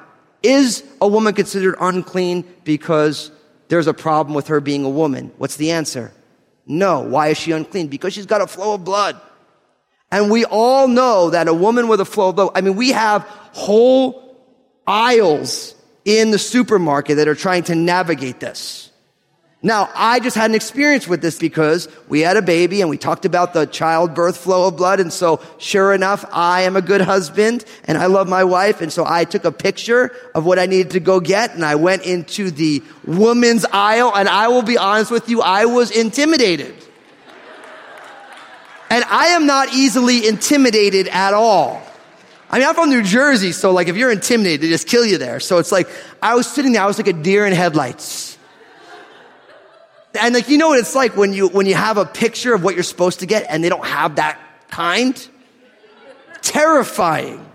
is 0.44 0.84
a 1.02 1.08
woman 1.08 1.34
considered 1.34 1.76
unclean 1.80 2.44
because 2.64 3.32
there's 3.68 3.88
a 3.88 3.94
problem 3.94 4.34
with 4.34 4.48
her 4.48 4.62
being 4.62 4.86
a 4.86 4.90
woman? 4.90 5.32
What's 5.38 5.58
the 5.58 5.72
answer? 5.72 6.12
No. 6.66 7.02
Why 7.02 7.30
is 7.30 7.38
she 7.38 7.52
unclean? 7.52 7.88
Because 7.88 8.14
she's 8.14 8.26
got 8.26 8.42
a 8.42 8.48
flow 8.48 8.76
of 8.76 8.84
blood. 8.84 9.20
And 10.12 10.32
we 10.32 10.46
all 10.46 10.88
know 10.88 11.32
that 11.32 11.48
a 11.48 11.54
woman 11.54 11.88
with 11.88 12.00
a 12.00 12.06
flow 12.06 12.30
of 12.30 12.36
blood, 12.36 12.52
I 12.56 12.62
mean, 12.62 12.76
we 12.76 12.92
have 12.92 13.24
whole 13.54 14.38
aisles 14.86 15.76
in 16.06 16.32
the 16.32 16.40
supermarket 16.40 17.18
that 17.18 17.28
are 17.28 17.36
trying 17.36 17.64
to 17.64 17.76
navigate 17.76 18.40
this. 18.40 18.87
Now, 19.64 19.90
I 19.96 20.20
just 20.20 20.36
had 20.36 20.52
an 20.52 20.56
experience 20.56 21.08
with 21.08 21.22
this 21.22 21.40
because 21.40 21.90
we 22.08 22.20
had 22.22 22.38
a 22.38 22.44
baby 22.44 22.82
and 22.82 22.92
we 22.92 22.98
talked 22.98 23.26
about 23.26 23.54
the 23.54 23.66
childbirth 23.66 24.38
flow 24.38 24.68
of 24.68 24.78
blood. 24.78 25.00
And 25.00 25.12
so 25.12 25.42
sure 25.58 25.94
enough, 25.94 26.24
I 26.32 26.62
am 26.62 26.76
a 26.76 26.82
good 26.82 27.02
husband 27.02 27.66
and 27.86 27.98
I 27.98 28.06
love 28.06 28.30
my 28.30 28.44
wife. 28.44 28.82
And 28.82 28.94
so 28.94 29.04
I 29.06 29.26
took 29.26 29.46
a 29.46 29.52
picture 29.52 30.16
of 30.36 30.46
what 30.46 30.60
I 30.60 30.68
needed 30.68 30.92
to 30.92 31.00
go 31.00 31.20
get 31.20 31.56
and 31.56 31.66
I 31.66 31.74
went 31.74 32.04
into 32.04 32.52
the 32.52 32.84
woman's 33.06 33.66
aisle 33.66 34.12
and 34.16 34.30
I 34.30 34.48
will 34.50 34.62
be 34.62 34.78
honest 34.78 35.10
with 35.10 35.28
you, 35.28 35.42
I 35.42 35.66
was 35.66 35.90
intimidated. 35.90 36.76
And 38.92 39.04
I 39.06 39.30
am 39.30 39.48
not 39.48 39.74
easily 39.74 40.28
intimidated 40.28 41.08
at 41.08 41.34
all. 41.34 41.82
I 42.50 42.60
mean, 42.60 42.68
I'm 42.68 42.76
from 42.76 42.90
New 42.90 43.04
Jersey, 43.04 43.52
so 43.52 43.72
like 43.72 43.88
if 43.90 43.98
you're 43.98 44.12
intimidated, 44.12 44.62
they 44.62 44.70
just 44.70 44.88
kill 44.88 45.06
you 45.06 45.18
there. 45.18 45.40
So 45.40 45.58
it's 45.58 45.72
like, 45.72 45.90
I 46.22 46.36
was 46.36 46.48
sitting 46.48 46.72
there, 46.74 46.84
I 46.84 46.86
was 46.86 46.98
like 46.98 47.08
a 47.08 47.14
deer 47.14 47.46
in 47.46 47.54
headlights. 47.54 48.27
And 50.18 50.34
like, 50.34 50.50
you 50.50 50.58
know 50.58 50.70
what 50.70 50.80
it's 50.80 50.96
like 50.96 51.16
when 51.16 51.34
you, 51.34 51.48
when 51.48 51.66
you 51.66 51.76
have 51.76 51.98
a 51.98 52.06
picture 52.06 52.54
of 52.54 52.64
what 52.64 52.76
you're 52.76 52.84
supposed 52.84 53.20
to 53.20 53.26
get 53.26 53.46
and 53.50 53.64
they 53.64 53.70
don't 53.70 53.86
have 53.86 54.16
that 54.16 54.40
kind? 54.70 55.28
Terrifying. 56.42 57.46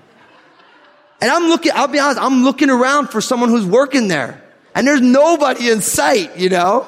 And 1.21 1.31
I'm 1.31 1.49
looking, 1.49 1.73
I'll 1.75 1.89
be 1.89 1.99
honest, 1.99 2.21
I'm 2.21 2.43
looking 2.43 2.69
around 2.71 3.09
for 3.09 3.21
someone 3.21 3.49
who's 3.49 3.67
working 3.67 4.09
there. 4.09 4.43
And 4.75 4.87
there's 4.87 5.01
nobody 5.01 5.71
in 5.71 5.81
sight, 5.81 6.37
you 6.37 6.49
know? 6.49 6.87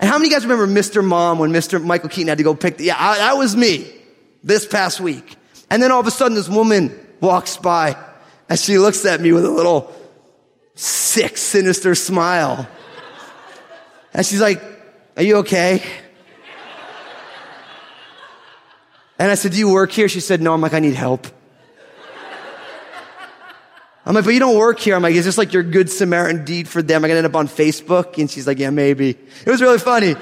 And 0.00 0.08
how 0.08 0.18
many 0.18 0.30
guys 0.30 0.46
remember 0.46 0.66
Mr. 0.66 1.04
Mom 1.04 1.38
when 1.38 1.50
Mr. 1.50 1.82
Michael 1.82 2.08
Keaton 2.08 2.28
had 2.28 2.38
to 2.38 2.44
go 2.44 2.54
pick 2.54 2.78
the, 2.78 2.84
yeah, 2.84 2.96
I, 2.98 3.18
that 3.18 3.36
was 3.36 3.56
me 3.56 3.92
this 4.44 4.66
past 4.66 5.00
week. 5.00 5.36
And 5.70 5.82
then 5.82 5.92
all 5.92 6.00
of 6.00 6.06
a 6.06 6.10
sudden 6.10 6.34
this 6.34 6.48
woman 6.48 6.98
walks 7.20 7.56
by 7.56 7.96
and 8.48 8.58
she 8.58 8.78
looks 8.78 9.04
at 9.04 9.20
me 9.20 9.32
with 9.32 9.44
a 9.44 9.50
little 9.50 9.92
sick, 10.74 11.36
sinister 11.36 11.94
smile. 11.94 12.68
And 14.14 14.24
she's 14.24 14.40
like, 14.40 14.62
are 15.18 15.22
you 15.22 15.36
okay? 15.38 15.82
And 19.18 19.30
I 19.30 19.34
said, 19.34 19.52
Do 19.52 19.58
you 19.58 19.70
work 19.70 19.90
here? 19.90 20.08
She 20.08 20.20
said, 20.20 20.40
No. 20.40 20.54
I'm 20.54 20.60
like, 20.60 20.74
I 20.74 20.78
need 20.78 20.94
help. 20.94 21.26
I'm 24.06 24.14
like, 24.14 24.24
but 24.24 24.32
you 24.32 24.40
don't 24.40 24.56
work 24.56 24.78
here. 24.78 24.94
I'm 24.94 25.02
like, 25.02 25.14
is 25.14 25.26
this 25.26 25.36
like 25.36 25.52
your 25.52 25.62
good 25.62 25.90
Samaritan 25.90 26.46
deed 26.46 26.66
for 26.66 26.80
them? 26.80 27.04
I'm 27.04 27.08
gonna 27.08 27.18
end 27.18 27.26
up 27.26 27.36
on 27.36 27.46
Facebook. 27.46 28.16
And 28.16 28.30
she's 28.30 28.46
like, 28.46 28.58
yeah, 28.58 28.70
maybe. 28.70 29.10
It 29.10 29.50
was 29.50 29.60
really 29.60 29.78
funny. 29.78 30.16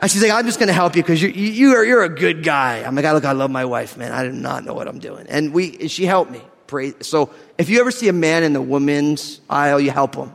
And 0.00 0.10
she's 0.10 0.22
like, 0.22 0.32
I'm 0.32 0.44
just 0.44 0.58
gonna 0.58 0.74
help 0.74 0.96
you 0.96 1.02
because 1.02 1.22
you, 1.22 1.28
you, 1.28 1.76
are, 1.76 1.82
you're 1.82 2.02
a 2.02 2.10
good 2.10 2.42
guy. 2.42 2.78
I'm 2.78 2.94
like, 2.94 3.06
I 3.06 3.12
look, 3.12 3.24
I 3.24 3.32
love 3.32 3.50
my 3.50 3.64
wife, 3.64 3.96
man. 3.96 4.12
I 4.12 4.24
do 4.24 4.32
not 4.32 4.66
know 4.66 4.74
what 4.74 4.86
I'm 4.86 4.98
doing. 4.98 5.28
And 5.30 5.54
we, 5.54 5.88
she 5.88 6.04
helped 6.04 6.30
me. 6.30 6.42
Pray. 6.66 6.92
So 7.00 7.30
if 7.56 7.70
you 7.70 7.80
ever 7.80 7.90
see 7.90 8.08
a 8.08 8.12
man 8.12 8.42
in 8.42 8.52
the 8.52 8.60
women's 8.60 9.40
aisle, 9.48 9.80
you 9.80 9.92
help 9.92 10.14
him. 10.14 10.32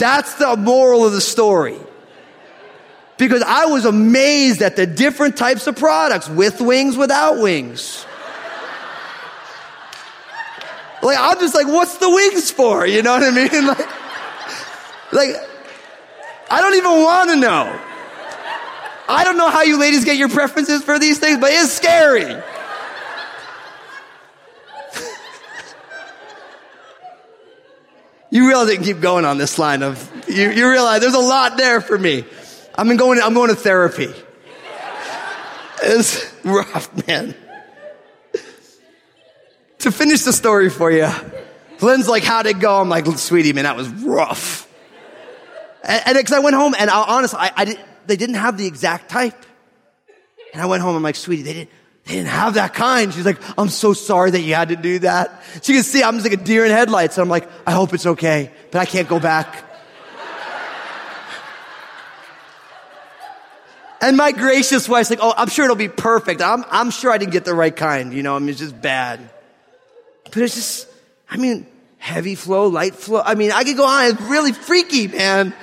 That's 0.00 0.34
the 0.34 0.56
moral 0.56 1.06
of 1.06 1.12
the 1.12 1.20
story. 1.20 1.76
Because 3.18 3.42
I 3.42 3.66
was 3.66 3.84
amazed 3.84 4.62
at 4.62 4.76
the 4.76 4.86
different 4.86 5.36
types 5.36 5.66
of 5.66 5.76
products 5.76 6.26
with 6.26 6.60
wings, 6.62 6.96
without 6.96 7.38
wings. 7.38 8.06
Like, 11.02 11.18
I'm 11.20 11.38
just 11.38 11.54
like, 11.54 11.66
what's 11.66 11.98
the 11.98 12.08
wings 12.08 12.50
for? 12.50 12.86
You 12.86 13.02
know 13.02 13.12
what 13.12 13.22
I 13.22 13.30
mean? 13.30 13.66
Like, 15.12 15.32
like 15.34 15.36
I 16.50 16.60
don't 16.60 16.74
even 16.76 17.02
want 17.02 17.30
to 17.30 17.36
know. 17.36 17.80
I 19.08 19.24
don't 19.24 19.36
know 19.36 19.50
how 19.50 19.62
you 19.62 19.78
ladies 19.78 20.04
get 20.04 20.16
your 20.16 20.28
preferences 20.28 20.82
for 20.82 20.98
these 20.98 21.18
things, 21.18 21.38
but 21.38 21.50
it's 21.52 21.72
scary. 21.72 22.40
You 28.30 28.46
realize 28.46 28.68
I 28.68 28.76
can 28.76 28.84
keep 28.84 29.00
going 29.00 29.24
on 29.24 29.38
this 29.38 29.58
line 29.58 29.82
of, 29.82 30.28
you, 30.28 30.50
you 30.50 30.70
realize 30.70 31.00
there's 31.00 31.14
a 31.14 31.18
lot 31.18 31.56
there 31.56 31.80
for 31.80 31.98
me. 31.98 32.24
I'm 32.74 32.96
going, 32.96 33.20
I'm 33.20 33.34
going 33.34 33.50
to 33.50 33.56
therapy. 33.56 34.12
It's 35.82 36.32
rough, 36.44 37.06
man. 37.06 37.34
to 39.78 39.90
finish 39.90 40.22
the 40.22 40.32
story 40.32 40.70
for 40.70 40.90
you, 40.90 41.08
Lynn's 41.80 42.08
like, 42.08 42.22
how'd 42.22 42.46
it 42.46 42.60
go? 42.60 42.80
I'm 42.80 42.88
like, 42.88 43.06
sweetie, 43.06 43.52
man, 43.52 43.64
that 43.64 43.76
was 43.76 43.88
rough. 43.88 44.68
And 45.82 46.16
because 46.16 46.32
I 46.32 46.40
went 46.40 46.54
home 46.54 46.74
and 46.78 46.90
I, 46.90 47.02
honestly, 47.02 47.38
I, 47.40 47.52
I 47.56 47.64
did, 47.64 47.80
they 48.06 48.16
didn't 48.16 48.36
have 48.36 48.58
the 48.58 48.66
exact 48.66 49.10
type. 49.10 49.46
And 50.52 50.60
I 50.60 50.66
went 50.66 50.82
home, 50.82 50.96
I'm 50.96 51.02
like, 51.02 51.16
sweetie, 51.16 51.42
they 51.42 51.52
didn't, 51.52 51.70
they 52.06 52.14
didn't 52.14 52.28
have 52.28 52.54
that 52.54 52.74
kind. 52.74 53.12
She's 53.12 53.26
like, 53.26 53.38
I'm 53.58 53.68
so 53.68 53.92
sorry 53.92 54.32
that 54.32 54.40
you 54.40 54.54
had 54.54 54.70
to 54.70 54.76
do 54.76 55.00
that. 55.00 55.42
She 55.62 55.74
can 55.74 55.82
see 55.82 56.02
I'm 56.02 56.14
just 56.14 56.28
like 56.28 56.40
a 56.40 56.42
deer 56.42 56.64
in 56.64 56.70
headlights. 56.70 57.18
And 57.18 57.22
I'm 57.22 57.28
like, 57.28 57.48
I 57.66 57.72
hope 57.72 57.94
it's 57.94 58.06
okay, 58.06 58.50
but 58.70 58.80
I 58.80 58.84
can't 58.84 59.08
go 59.08 59.20
back. 59.20 59.64
and 64.00 64.16
my 64.16 64.32
gracious 64.32 64.88
wife's 64.88 65.10
like, 65.10 65.20
oh, 65.22 65.34
I'm 65.36 65.48
sure 65.48 65.66
it'll 65.66 65.76
be 65.76 65.88
perfect. 65.88 66.42
I'm, 66.42 66.64
I'm 66.70 66.90
sure 66.90 67.10
I 67.10 67.18
didn't 67.18 67.32
get 67.32 67.44
the 67.44 67.54
right 67.54 67.74
kind. 67.74 68.12
You 68.12 68.22
know, 68.22 68.34
I 68.34 68.38
mean, 68.38 68.48
it's 68.48 68.58
just 68.58 68.80
bad. 68.80 69.20
But 70.24 70.38
it's 70.38 70.54
just, 70.54 70.88
I 71.28 71.36
mean, 71.36 71.66
heavy 71.98 72.34
flow, 72.34 72.66
light 72.66 72.94
flow. 72.94 73.22
I 73.24 73.34
mean, 73.34 73.52
I 73.52 73.62
could 73.62 73.76
go 73.76 73.86
on. 73.86 74.10
It's 74.10 74.20
really 74.22 74.52
freaky, 74.52 75.06
man. 75.06 75.54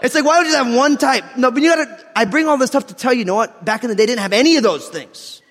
It's 0.00 0.14
like, 0.14 0.24
why 0.24 0.38
would 0.38 0.46
you 0.46 0.54
have 0.54 0.74
one 0.74 0.96
type? 0.96 1.36
No, 1.36 1.50
but 1.50 1.62
you 1.62 1.68
gotta, 1.68 2.06
I 2.16 2.24
bring 2.24 2.48
all 2.48 2.56
this 2.56 2.70
stuff 2.70 2.86
to 2.86 2.94
tell 2.94 3.12
you, 3.12 3.20
you 3.20 3.24
know 3.24 3.34
what? 3.34 3.64
Back 3.64 3.84
in 3.84 3.90
the 3.90 3.96
day, 3.96 4.06
didn't 4.06 4.20
have 4.20 4.32
any 4.32 4.56
of 4.56 4.62
those 4.62 4.88
things. 4.88 5.41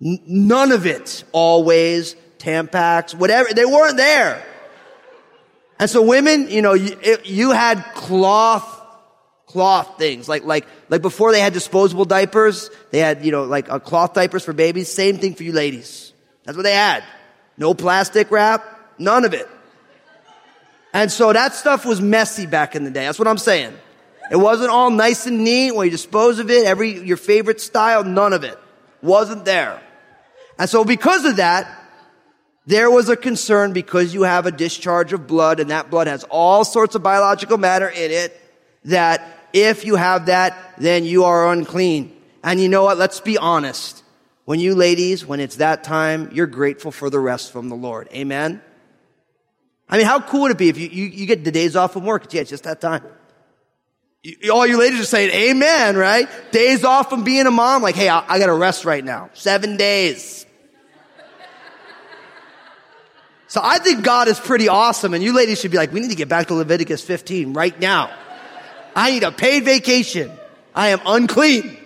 None 0.00 0.72
of 0.72 0.86
it. 0.86 1.24
Always, 1.32 2.14
Tampax, 2.38 3.14
whatever. 3.14 3.52
They 3.52 3.64
weren't 3.64 3.96
there. 3.96 4.44
And 5.80 5.88
so 5.88 6.02
women, 6.02 6.48
you 6.50 6.62
know, 6.62 6.74
you, 6.74 6.96
you 7.24 7.50
had 7.52 7.82
cloth, 7.94 8.66
cloth 9.46 9.98
things. 9.98 10.28
Like, 10.28 10.44
like, 10.44 10.66
like 10.88 11.02
before 11.02 11.32
they 11.32 11.40
had 11.40 11.52
disposable 11.52 12.04
diapers, 12.04 12.70
they 12.90 12.98
had, 12.98 13.24
you 13.24 13.30
know, 13.30 13.44
like 13.44 13.70
uh, 13.70 13.78
cloth 13.78 14.14
diapers 14.14 14.44
for 14.44 14.52
babies. 14.52 14.90
Same 14.90 15.18
thing 15.18 15.34
for 15.34 15.44
you 15.44 15.52
ladies. 15.52 16.12
That's 16.44 16.56
what 16.56 16.64
they 16.64 16.74
had. 16.74 17.04
No 17.56 17.74
plastic 17.74 18.30
wrap, 18.30 18.64
none 18.98 19.24
of 19.24 19.34
it. 19.34 19.48
And 20.92 21.10
so 21.12 21.32
that 21.32 21.54
stuff 21.54 21.84
was 21.84 22.00
messy 22.00 22.46
back 22.46 22.74
in 22.74 22.84
the 22.84 22.90
day. 22.90 23.04
That's 23.04 23.18
what 23.18 23.28
I'm 23.28 23.38
saying. 23.38 23.74
It 24.30 24.36
wasn't 24.36 24.70
all 24.70 24.90
nice 24.90 25.26
and 25.26 25.44
neat 25.44 25.72
when 25.72 25.86
you 25.86 25.90
dispose 25.90 26.38
of 26.38 26.50
it, 26.50 26.66
every, 26.66 26.98
your 26.98 27.16
favorite 27.16 27.60
style, 27.60 28.04
none 28.04 28.32
of 28.32 28.44
it. 28.44 28.58
Wasn't 29.02 29.44
there. 29.44 29.80
And 30.58 30.68
so 30.68 30.84
because 30.84 31.24
of 31.24 31.36
that, 31.36 31.74
there 32.66 32.90
was 32.90 33.08
a 33.08 33.16
concern 33.16 33.72
because 33.72 34.12
you 34.12 34.22
have 34.24 34.44
a 34.44 34.50
discharge 34.52 35.12
of 35.12 35.26
blood 35.26 35.60
and 35.60 35.70
that 35.70 35.90
blood 35.90 36.06
has 36.06 36.24
all 36.24 36.64
sorts 36.64 36.94
of 36.94 37.02
biological 37.02 37.56
matter 37.56 37.88
in 37.88 38.10
it 38.10 38.38
that 38.84 39.26
if 39.52 39.84
you 39.84 39.96
have 39.96 40.26
that, 40.26 40.74
then 40.76 41.04
you 41.04 41.24
are 41.24 41.50
unclean. 41.50 42.14
And 42.44 42.60
you 42.60 42.68
know 42.68 42.84
what? 42.84 42.98
Let's 42.98 43.20
be 43.20 43.38
honest. 43.38 44.02
When 44.44 44.60
you 44.60 44.74
ladies, 44.74 45.24
when 45.26 45.40
it's 45.40 45.56
that 45.56 45.84
time, 45.84 46.30
you're 46.32 46.46
grateful 46.46 46.90
for 46.90 47.10
the 47.10 47.18
rest 47.20 47.52
from 47.52 47.68
the 47.68 47.74
Lord. 47.76 48.08
Amen? 48.12 48.62
I 49.88 49.96
mean, 49.96 50.06
how 50.06 50.20
cool 50.20 50.42
would 50.42 50.50
it 50.50 50.58
be 50.58 50.68
if 50.68 50.78
you, 50.78 50.88
you, 50.88 51.04
you 51.06 51.26
get 51.26 51.44
the 51.44 51.50
days 51.52 51.76
off 51.76 51.94
from 51.94 52.04
work? 52.04 52.32
Yeah, 52.32 52.42
it's 52.42 52.50
just 52.50 52.64
that 52.64 52.80
time. 52.80 53.02
You- 54.22 54.52
All 54.52 54.66
you 54.66 54.78
ladies 54.78 55.00
are 55.00 55.04
saying 55.04 55.30
amen, 55.30 55.96
right? 55.96 56.28
Days 56.50 56.84
off 56.84 57.08
from 57.08 57.24
being 57.24 57.46
a 57.46 57.50
mom. 57.50 57.82
Like, 57.82 57.94
hey, 57.94 58.08
I, 58.08 58.24
I 58.26 58.38
gotta 58.38 58.52
rest 58.54 58.84
right 58.84 59.04
now. 59.04 59.30
Seven 59.32 59.76
days. 59.76 60.44
So 63.48 63.62
I 63.64 63.78
think 63.78 64.04
God 64.04 64.28
is 64.28 64.38
pretty 64.38 64.68
awesome 64.68 65.14
and 65.14 65.24
you 65.24 65.32
ladies 65.32 65.58
should 65.58 65.70
be 65.70 65.78
like, 65.78 65.92
we 65.92 66.00
need 66.00 66.10
to 66.10 66.16
get 66.16 66.28
back 66.28 66.48
to 66.48 66.54
Leviticus 66.54 67.02
15 67.02 67.54
right 67.54 67.78
now. 67.80 68.10
I 68.94 69.10
need 69.10 69.22
a 69.22 69.32
paid 69.32 69.64
vacation. 69.64 70.30
I 70.74 70.88
am 70.88 71.00
unclean. 71.06 71.76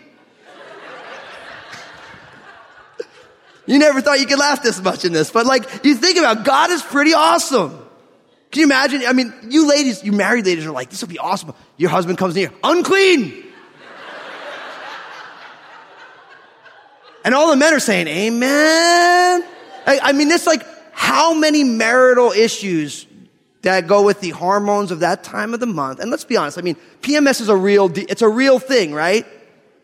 You 3.64 3.78
never 3.78 4.00
thought 4.00 4.19
you 4.19 4.26
could 4.26 4.40
laugh 4.40 4.62
this 4.62 4.83
much 4.83 5.04
in 5.04 5.12
this, 5.12 5.31
but 5.31 5.47
like, 5.47 5.85
you 5.85 5.95
think 5.95 6.19
about 6.19 6.38
it, 6.38 6.45
God 6.45 6.71
is 6.71 6.83
pretty 6.83 7.14
awesome. 7.14 7.71
Can 8.50 8.61
you 8.61 8.66
imagine? 8.66 9.02
I 9.07 9.12
mean, 9.12 9.33
you 9.49 9.69
ladies, 9.69 10.02
you 10.02 10.11
married 10.12 10.45
ladies 10.45 10.66
are 10.66 10.73
like, 10.73 10.90
this 10.90 11.00
will 11.00 11.09
be 11.09 11.19
awesome. 11.19 11.54
Your 11.76 11.90
husband 11.90 12.19
comes 12.19 12.37
in 12.37 12.50
here, 12.50 12.59
unclean. 12.64 13.45
and 17.25 17.35
all 17.35 17.50
the 17.50 17.57
men 17.57 17.73
are 17.73 17.81
saying, 17.81 18.09
amen. 18.09 19.45
I, 19.87 20.00
I 20.02 20.12
mean, 20.12 20.31
it's 20.31 20.47
like 20.47 20.66
how 21.02 21.35
many 21.35 21.64
marital 21.64 22.30
issues 22.30 23.09
that 23.62 23.88
go 23.88 24.04
with 24.04 24.21
the 24.21 24.30
hormones 24.30 24.92
of 24.92 25.00
that 25.00 25.25
time 25.25 25.52
of 25.52 25.59
the 25.59 25.66
month. 25.66 25.99
And 25.99 26.12
let's 26.12 26.23
be 26.23 26.37
honest. 26.37 26.59
I 26.59 26.61
mean, 26.61 26.76
PMS 27.00 27.40
is 27.40 27.49
a 27.49 27.56
real, 27.56 27.88
de- 27.88 28.09
it's 28.09 28.23
a 28.23 28.28
real 28.28 28.61
thing, 28.61 28.94
right? 28.94 29.26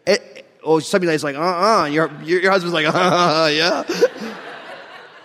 It, 0.07 0.47
oh, 0.63 0.79
somebody's 0.79 1.25
like, 1.25 1.35
uh-uh. 1.35 1.87
Your, 1.87 2.13
your, 2.23 2.41
your 2.41 2.53
husband's 2.53 2.73
like, 2.73 2.87
uh, 2.95 2.97
uh, 2.97 3.51
yeah. 3.53 3.83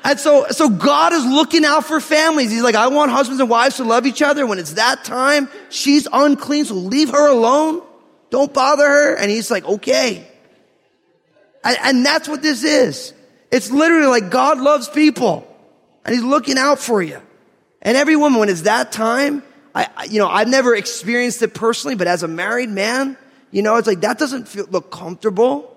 And 0.04 0.20
so, 0.20 0.48
so 0.50 0.68
God 0.68 1.14
is 1.14 1.24
looking 1.28 1.64
out 1.64 1.86
for 1.86 2.00
families. 2.00 2.50
He's 2.50 2.64
like, 2.64 2.74
I 2.74 2.88
want 2.88 3.12
husbands 3.12 3.40
and 3.40 3.48
wives 3.48 3.78
to 3.78 3.84
love 3.84 4.08
each 4.08 4.24
other. 4.24 4.48
When 4.48 4.58
it's 4.58 4.74
that 4.74 5.04
time, 5.04 5.48
she's 5.70 6.08
unclean, 6.12 6.66
so 6.66 6.74
leave 6.74 7.12
her 7.12 7.30
alone. 7.30 7.84
Don't 8.32 8.52
bother 8.52 8.88
her. 8.88 9.16
And 9.16 9.30
he's 9.30 9.52
like, 9.52 9.64
okay. 9.64 10.28
And, 11.64 11.78
and 11.84 12.06
that's 12.06 12.28
what 12.28 12.42
this 12.42 12.64
is. 12.64 13.14
It's 13.52 13.70
literally 13.70 14.08
like 14.08 14.32
God 14.32 14.60
loves 14.60 14.90
people 14.90 15.48
and 16.06 16.14
he's 16.14 16.24
looking 16.24 16.58
out 16.58 16.80
for 16.80 17.02
you. 17.02 17.22
And 17.82 17.98
every 17.98 18.16
woman, 18.16 18.40
when 18.40 18.50
it's 18.50 18.62
that 18.62 18.92
time, 18.92 19.44
I, 19.76 20.08
you 20.10 20.20
know, 20.20 20.28
I've 20.28 20.48
never 20.48 20.76
experienced 20.76 21.42
it 21.42 21.54
personally, 21.54 21.96
but 21.96 22.08
as 22.08 22.24
a 22.24 22.28
married 22.28 22.70
man, 22.70 23.18
you 23.52 23.62
know, 23.62 23.76
it's 23.78 23.88
like 23.88 24.02
that 24.02 24.20
doesn't 24.20 24.48
feel, 24.48 24.66
look 24.70 24.92
comfortable. 24.92 25.70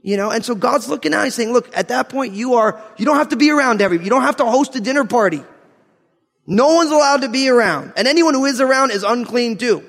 You 0.00 0.16
know, 0.16 0.30
and 0.30 0.44
so 0.44 0.54
God's 0.54 0.88
looking 0.88 1.14
out. 1.14 1.24
He's 1.24 1.34
saying, 1.34 1.52
look, 1.52 1.76
at 1.76 1.88
that 1.88 2.08
point, 2.08 2.34
you 2.34 2.54
are, 2.54 2.82
you 2.98 3.04
don't 3.04 3.16
have 3.16 3.28
to 3.28 3.36
be 3.36 3.50
around 3.50 3.80
every, 3.80 4.02
you 4.02 4.10
don't 4.10 4.22
have 4.22 4.36
to 4.36 4.44
host 4.44 4.74
a 4.74 4.80
dinner 4.80 5.04
party. 5.04 5.44
No 6.46 6.74
one's 6.74 6.90
allowed 6.90 7.22
to 7.22 7.28
be 7.28 7.48
around. 7.48 7.92
And 7.96 8.08
anyone 8.08 8.34
who 8.34 8.44
is 8.46 8.60
around 8.60 8.90
is 8.90 9.04
unclean 9.04 9.58
too. 9.58 9.84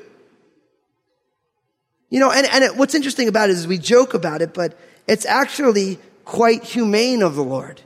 You 2.10 2.20
know, 2.20 2.32
and, 2.32 2.46
and 2.46 2.64
it, 2.64 2.78
what's 2.78 2.94
interesting 2.94 3.28
about 3.28 3.50
it 3.50 3.54
is 3.54 3.66
we 3.66 3.80
joke 3.80 4.14
about 4.14 4.44
it, 4.44 4.54
but 4.54 4.78
it's 5.08 5.26
actually 5.26 5.98
quite 6.26 6.64
humane 6.64 7.24
of 7.24 7.34
the 7.34 7.44
Lord. 7.44 7.82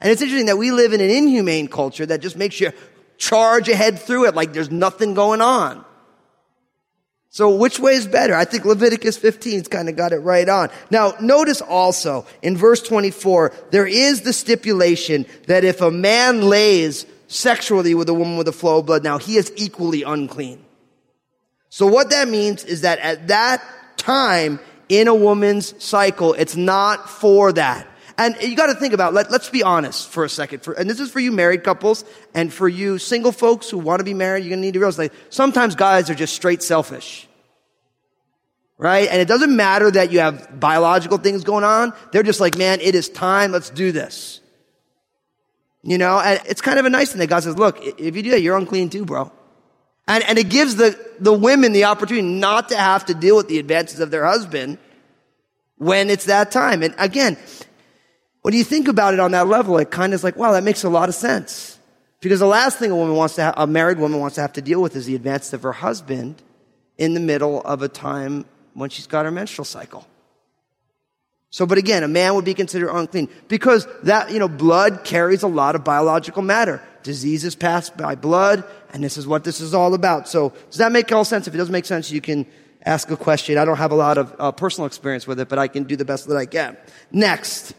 And 0.00 0.12
it's 0.12 0.22
interesting 0.22 0.46
that 0.46 0.58
we 0.58 0.70
live 0.70 0.92
in 0.92 1.00
an 1.00 1.10
inhumane 1.10 1.68
culture 1.68 2.06
that 2.06 2.20
just 2.20 2.36
makes 2.36 2.60
you 2.60 2.72
charge 3.16 3.68
ahead 3.68 3.98
through 3.98 4.26
it 4.26 4.34
like 4.34 4.52
there's 4.52 4.70
nothing 4.70 5.14
going 5.14 5.40
on. 5.40 5.84
So 7.30 7.54
which 7.54 7.78
way 7.78 7.94
is 7.94 8.06
better? 8.06 8.34
I 8.34 8.44
think 8.44 8.64
Leviticus 8.64 9.18
15's 9.18 9.68
kind 9.68 9.88
of 9.88 9.96
got 9.96 10.12
it 10.12 10.18
right 10.18 10.48
on. 10.48 10.70
Now, 10.90 11.14
notice 11.20 11.60
also 11.60 12.26
in 12.42 12.56
verse 12.56 12.82
24, 12.82 13.52
there 13.70 13.86
is 13.86 14.22
the 14.22 14.32
stipulation 14.32 15.26
that 15.46 15.62
if 15.62 15.80
a 15.80 15.90
man 15.90 16.42
lays 16.42 17.04
sexually 17.26 17.94
with 17.94 18.08
a 18.08 18.14
woman 18.14 18.38
with 18.38 18.48
a 18.48 18.52
flow 18.52 18.78
of 18.78 18.86
blood, 18.86 19.04
now 19.04 19.18
he 19.18 19.36
is 19.36 19.52
equally 19.56 20.02
unclean. 20.02 20.64
So 21.68 21.86
what 21.86 22.10
that 22.10 22.28
means 22.28 22.64
is 22.64 22.80
that 22.80 22.98
at 23.00 23.28
that 23.28 23.62
time 23.98 24.58
in 24.88 25.06
a 25.06 25.14
woman's 25.14 25.80
cycle, 25.84 26.32
it's 26.32 26.56
not 26.56 27.10
for 27.10 27.52
that. 27.52 27.86
And 28.18 28.36
you 28.42 28.56
got 28.56 28.66
to 28.66 28.74
think 28.74 28.94
about, 28.94 29.14
let, 29.14 29.30
let's 29.30 29.48
be 29.48 29.62
honest 29.62 30.08
for 30.08 30.24
a 30.24 30.28
second. 30.28 30.64
For, 30.64 30.72
and 30.72 30.90
this 30.90 30.98
is 30.98 31.08
for 31.10 31.20
you 31.20 31.30
married 31.30 31.62
couples 31.62 32.04
and 32.34 32.52
for 32.52 32.68
you 32.68 32.98
single 32.98 33.30
folks 33.30 33.70
who 33.70 33.78
want 33.78 34.00
to 34.00 34.04
be 34.04 34.12
married, 34.12 34.40
you're 34.40 34.50
going 34.50 34.60
to 34.60 34.66
need 34.66 34.74
to 34.74 34.80
realize 34.80 34.98
like, 34.98 35.12
sometimes 35.30 35.76
guys 35.76 36.10
are 36.10 36.16
just 36.16 36.34
straight 36.34 36.60
selfish. 36.60 37.28
Right? 38.76 39.08
And 39.08 39.20
it 39.20 39.28
doesn't 39.28 39.54
matter 39.54 39.88
that 39.92 40.10
you 40.10 40.18
have 40.18 40.58
biological 40.58 41.18
things 41.18 41.44
going 41.44 41.64
on. 41.64 41.92
They're 42.10 42.24
just 42.24 42.40
like, 42.40 42.58
man, 42.58 42.80
it 42.80 42.96
is 42.96 43.08
time. 43.08 43.52
Let's 43.52 43.70
do 43.70 43.92
this. 43.92 44.40
You 45.82 45.96
know, 45.96 46.18
and 46.18 46.40
it's 46.44 46.60
kind 46.60 46.80
of 46.80 46.86
a 46.86 46.90
nice 46.90 47.12
thing 47.12 47.20
that 47.20 47.28
God 47.28 47.44
says, 47.44 47.56
look, 47.56 47.80
if 47.80 48.16
you 48.16 48.22
do 48.22 48.30
that, 48.30 48.42
you're 48.42 48.56
unclean 48.56 48.90
too, 48.90 49.04
bro. 49.04 49.30
And, 50.08 50.24
and 50.24 50.38
it 50.38 50.48
gives 50.48 50.74
the, 50.74 50.98
the 51.20 51.32
women 51.32 51.72
the 51.72 51.84
opportunity 51.84 52.26
not 52.26 52.70
to 52.70 52.76
have 52.76 53.06
to 53.06 53.14
deal 53.14 53.36
with 53.36 53.46
the 53.46 53.58
advances 53.60 54.00
of 54.00 54.10
their 54.10 54.24
husband 54.24 54.78
when 55.76 56.10
it's 56.10 56.24
that 56.24 56.50
time. 56.50 56.82
And 56.82 56.94
again, 56.98 57.36
when 58.48 58.56
you 58.56 58.64
think 58.64 58.88
about 58.88 59.12
it 59.12 59.20
on 59.20 59.32
that 59.32 59.46
level, 59.46 59.76
it 59.76 59.90
kind 59.90 60.14
of 60.14 60.20
is 60.20 60.24
like, 60.24 60.36
wow, 60.36 60.52
that 60.52 60.64
makes 60.64 60.82
a 60.82 60.88
lot 60.88 61.10
of 61.10 61.14
sense. 61.14 61.78
Because 62.20 62.40
the 62.40 62.46
last 62.46 62.78
thing 62.78 62.90
a 62.90 62.96
woman 62.96 63.14
wants 63.14 63.34
to 63.34 63.62
a 63.62 63.66
married 63.66 63.98
woman 63.98 64.20
wants 64.20 64.36
to 64.36 64.40
have 64.40 64.54
to 64.54 64.62
deal 64.62 64.80
with 64.80 64.96
is 64.96 65.04
the 65.04 65.14
advances 65.14 65.52
of 65.52 65.62
her 65.64 65.72
husband 65.72 66.42
in 66.96 67.12
the 67.12 67.20
middle 67.20 67.60
of 67.60 67.82
a 67.82 67.88
time 67.88 68.46
when 68.72 68.88
she's 68.88 69.06
got 69.06 69.26
her 69.26 69.30
menstrual 69.30 69.66
cycle. 69.66 70.06
So, 71.50 71.66
but 71.66 71.76
again, 71.76 72.02
a 72.02 72.08
man 72.08 72.36
would 72.36 72.46
be 72.46 72.54
considered 72.54 72.88
unclean 72.90 73.28
because 73.48 73.86
that, 74.04 74.30
you 74.30 74.38
know, 74.38 74.48
blood 74.48 75.04
carries 75.04 75.42
a 75.42 75.46
lot 75.46 75.74
of 75.74 75.84
biological 75.84 76.40
matter. 76.40 76.82
Diseases 77.02 77.54
pass 77.54 77.90
by 77.90 78.14
blood, 78.14 78.64
and 78.94 79.04
this 79.04 79.18
is 79.18 79.26
what 79.26 79.44
this 79.44 79.60
is 79.60 79.74
all 79.74 79.92
about. 79.92 80.26
So, 80.26 80.54
does 80.70 80.78
that 80.78 80.90
make 80.90 81.12
all 81.12 81.26
sense? 81.26 81.48
If 81.48 81.54
it 81.54 81.58
doesn't 81.58 81.70
make 81.70 81.84
sense, 81.84 82.10
you 82.10 82.22
can 82.22 82.46
ask 82.86 83.10
a 83.10 83.16
question. 83.18 83.58
I 83.58 83.66
don't 83.66 83.76
have 83.76 83.92
a 83.92 83.94
lot 83.94 84.16
of 84.16 84.34
uh, 84.38 84.52
personal 84.52 84.86
experience 84.86 85.26
with 85.26 85.38
it, 85.38 85.50
but 85.50 85.58
I 85.58 85.68
can 85.68 85.84
do 85.84 85.96
the 85.96 86.06
best 86.06 86.26
that 86.28 86.36
I 86.38 86.46
can. 86.46 86.78
Next. 87.12 87.74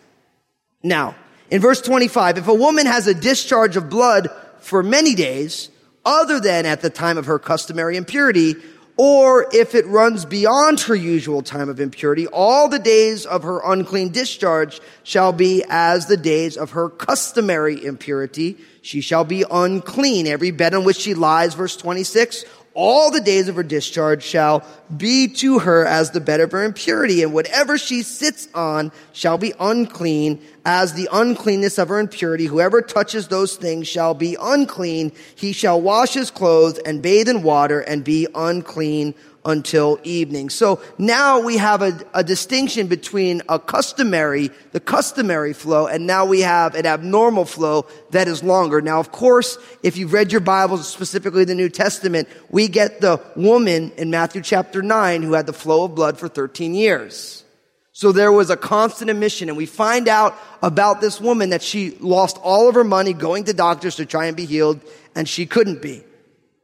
Now, 0.84 1.16
in 1.52 1.62
verse 1.62 1.82
25, 1.82 2.38
if 2.38 2.48
a 2.48 2.54
woman 2.54 2.86
has 2.86 3.08
a 3.08 3.14
discharge 3.14 3.76
of 3.76 3.90
blood 3.90 4.30
for 4.60 4.84
many 4.84 5.16
days, 5.16 5.70
other 6.06 6.40
than 6.40 6.66
at 6.66 6.82
the 6.82 6.90
time 6.90 7.18
of 7.18 7.26
her 7.26 7.40
customary 7.40 7.98
impurity, 7.98 8.56
or 8.96 9.48
if 9.54 9.76
it 9.76 9.88
runs 9.88 10.26
beyond 10.26 10.82
her 10.82 10.96
usual 10.96 11.42
time 11.42 11.70
of 11.70 11.80
impurity, 11.80 12.28
all 12.28 12.68
the 12.68 12.80
days 12.80 13.26
of 13.26 13.44
her 13.44 13.62
unclean 13.64 14.12
discharge 14.12 14.82
shall 15.04 15.32
be 15.32 15.64
as 15.70 16.08
the 16.08 16.18
days 16.18 16.58
of 16.58 16.72
her 16.72 16.90
customary 16.90 17.84
impurity. 17.86 18.58
She 18.82 19.00
shall 19.00 19.24
be 19.24 19.46
unclean. 19.50 20.28
Every 20.28 20.52
bed 20.52 20.74
on 20.74 20.84
which 20.84 20.98
she 20.98 21.14
lies, 21.14 21.54
verse 21.54 21.78
26, 21.78 22.44
all 22.80 23.12
the 23.12 23.20
days 23.20 23.50
of 23.50 23.58
her 23.58 23.64
discharge 23.64 24.24
shall 24.24 24.64
be 24.96 25.28
to 25.28 25.60
her 25.60 25.86
as 25.86 26.12
the 26.12 26.22
bed 26.22 26.40
of 26.40 26.54
her 26.54 26.64
impurity, 26.64 27.22
and 27.22 27.34
whatever 27.34 27.78
she 27.78 28.04
sits 28.04 28.48
on 28.56 28.94
shall 29.12 29.38
be 29.38 29.54
unclean 29.60 30.42
as 30.64 30.94
the 30.94 31.10
uncleanness 31.12 31.78
of 31.78 31.90
her 31.90 32.00
impurity. 32.00 32.46
Whoever 32.46 32.82
touches 32.82 33.28
those 33.28 33.58
things 33.58 33.86
shall 33.86 34.14
be 34.14 34.38
unclean. 34.40 35.12
He 35.36 35.52
shall 35.52 35.82
wash 35.82 36.14
his 36.14 36.32
clothes 36.32 36.78
and 36.78 37.02
bathe 37.02 37.28
in 37.28 37.44
water 37.44 37.82
and 37.82 38.02
be 38.02 38.28
unclean 38.34 39.14
until 39.50 40.00
evening. 40.04 40.50
So 40.50 40.80
now 40.98 41.40
we 41.40 41.58
have 41.58 41.82
a, 41.82 42.00
a 42.14 42.24
distinction 42.24 42.88
between 42.88 43.42
a 43.50 43.60
customary, 43.60 44.52
the 44.72 44.80
customary 44.80 45.54
flow, 45.54 45.88
and 45.88 46.06
now 46.06 46.26
we 46.26 46.42
have 46.42 46.76
an 46.76 46.86
abnormal 46.86 47.46
flow 47.46 47.88
that 48.12 48.28
is 48.28 48.44
longer. 48.44 48.80
Now, 48.80 49.00
of 49.00 49.12
course, 49.12 49.58
if 49.82 49.98
you've 49.98 50.14
read 50.14 50.32
your 50.32 50.42
Bibles, 50.42 50.88
specifically 50.88 51.46
the 51.46 51.56
New 51.56 51.70
Testament, 51.70 52.30
we 52.50 52.68
get 52.68 53.02
the 53.02 53.20
woman 53.36 53.92
in 53.98 54.12
Matthew 54.12 54.42
chapter 54.42 54.82
9 54.82 55.24
who 55.24 55.34
had 55.34 55.48
the 55.48 55.54
flow 55.54 55.86
of 55.86 55.96
blood 55.96 56.20
for 56.20 56.28
13 56.28 56.76
years. 56.76 57.44
So 57.92 58.12
there 58.12 58.32
was 58.32 58.50
a 58.50 58.56
constant 58.56 59.10
emission 59.10 59.50
and 59.50 59.58
we 59.58 59.66
find 59.66 60.08
out 60.08 60.38
about 60.62 61.02
this 61.02 61.20
woman 61.20 61.50
that 61.50 61.62
she 61.62 61.98
lost 62.00 62.38
all 62.38 62.70
of 62.70 62.76
her 62.76 62.84
money 62.84 63.14
going 63.14 63.46
to 63.46 63.54
doctors 63.54 63.96
to 63.96 64.06
try 64.06 64.28
and 64.28 64.38
be 64.38 64.46
healed 64.46 64.80
and 65.16 65.28
she 65.28 65.46
couldn't 65.46 65.82
be. 65.82 66.04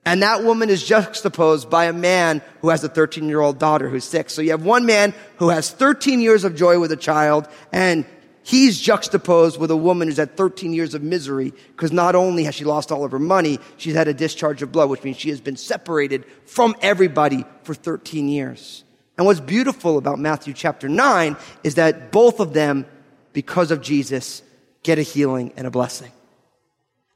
And 0.05 0.21
that 0.21 0.43
woman 0.43 0.69
is 0.69 0.83
juxtaposed 0.83 1.69
by 1.69 1.85
a 1.85 1.93
man 1.93 2.43
who 2.61 2.69
has 2.69 2.83
a 2.83 2.89
13 2.89 3.27
year 3.27 3.41
old 3.41 3.57
daughter 3.57 3.89
who's 3.89 4.03
sick. 4.03 4.29
So 4.29 4.41
you 4.41 4.51
have 4.51 4.63
one 4.63 4.85
man 4.85 5.15
who 5.37 5.49
has 5.49 5.71
13 5.71 6.21
years 6.21 6.43
of 6.43 6.55
joy 6.55 6.79
with 6.79 6.91
a 6.91 6.97
child 6.97 7.47
and 7.71 8.05
he's 8.43 8.79
juxtaposed 8.79 9.59
with 9.59 9.71
a 9.71 9.75
woman 9.75 10.07
who's 10.07 10.17
had 10.17 10.37
13 10.37 10.73
years 10.73 10.93
of 10.93 11.01
misery 11.01 11.53
because 11.75 11.91
not 11.91 12.13
only 12.13 12.43
has 12.43 12.53
she 12.53 12.63
lost 12.63 12.91
all 12.91 13.03
of 13.03 13.11
her 13.11 13.19
money, 13.19 13.59
she's 13.77 13.95
had 13.95 14.07
a 14.07 14.13
discharge 14.13 14.61
of 14.61 14.71
blood, 14.71 14.89
which 14.89 15.03
means 15.03 15.17
she 15.17 15.29
has 15.31 15.41
been 15.41 15.57
separated 15.57 16.23
from 16.45 16.75
everybody 16.81 17.43
for 17.63 17.73
13 17.73 18.29
years. 18.29 18.83
And 19.17 19.25
what's 19.25 19.39
beautiful 19.39 19.97
about 19.97 20.19
Matthew 20.19 20.53
chapter 20.53 20.87
9 20.87 21.35
is 21.63 21.75
that 21.75 22.11
both 22.11 22.39
of 22.39 22.53
them, 22.53 22.85
because 23.33 23.71
of 23.71 23.81
Jesus, 23.81 24.43
get 24.83 24.99
a 24.99 25.01
healing 25.01 25.51
and 25.57 25.65
a 25.65 25.71
blessing. 25.71 26.11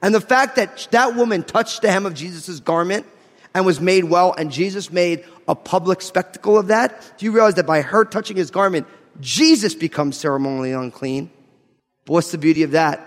And 0.01 0.15
the 0.15 0.21
fact 0.21 0.55
that 0.55 0.87
that 0.91 1.15
woman 1.15 1.43
touched 1.43 1.81
the 1.81 1.91
hem 1.91 2.05
of 2.05 2.13
Jesus' 2.13 2.59
garment 2.59 3.05
and 3.53 3.65
was 3.65 3.81
made 3.81 4.05
well, 4.05 4.33
and 4.33 4.51
Jesus 4.51 4.91
made 4.91 5.25
a 5.47 5.55
public 5.55 6.01
spectacle 6.01 6.57
of 6.57 6.67
that, 6.67 7.13
do 7.17 7.25
you 7.25 7.31
realize 7.31 7.55
that 7.55 7.65
by 7.65 7.81
her 7.81 8.05
touching 8.05 8.37
his 8.37 8.51
garment, 8.51 8.87
Jesus 9.19 9.75
becomes 9.75 10.15
ceremonially 10.17 10.71
unclean? 10.71 11.29
But 12.05 12.13
what's 12.13 12.31
the 12.31 12.37
beauty 12.37 12.63
of 12.63 12.71
that? 12.71 13.05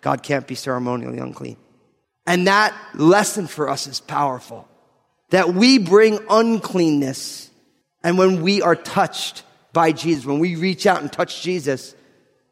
God 0.00 0.22
can't 0.22 0.46
be 0.46 0.54
ceremonially 0.54 1.18
unclean. 1.18 1.56
And 2.26 2.46
that 2.46 2.74
lesson 2.94 3.46
for 3.46 3.70
us 3.70 3.86
is 3.86 4.00
powerful. 4.00 4.68
that 5.30 5.54
we 5.54 5.78
bring 5.78 6.18
uncleanness. 6.30 7.50
And 8.02 8.18
when 8.18 8.42
we 8.42 8.62
are 8.62 8.76
touched 8.76 9.42
by 9.72 9.92
Jesus, 9.92 10.24
when 10.24 10.38
we 10.38 10.56
reach 10.56 10.86
out 10.86 11.00
and 11.00 11.12
touch 11.12 11.42
Jesus, 11.42 11.94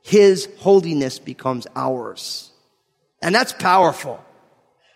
his 0.02 0.48
holiness 0.58 1.18
becomes 1.18 1.66
ours. 1.76 2.50
And 3.22 3.34
that's 3.34 3.52
powerful. 3.52 4.22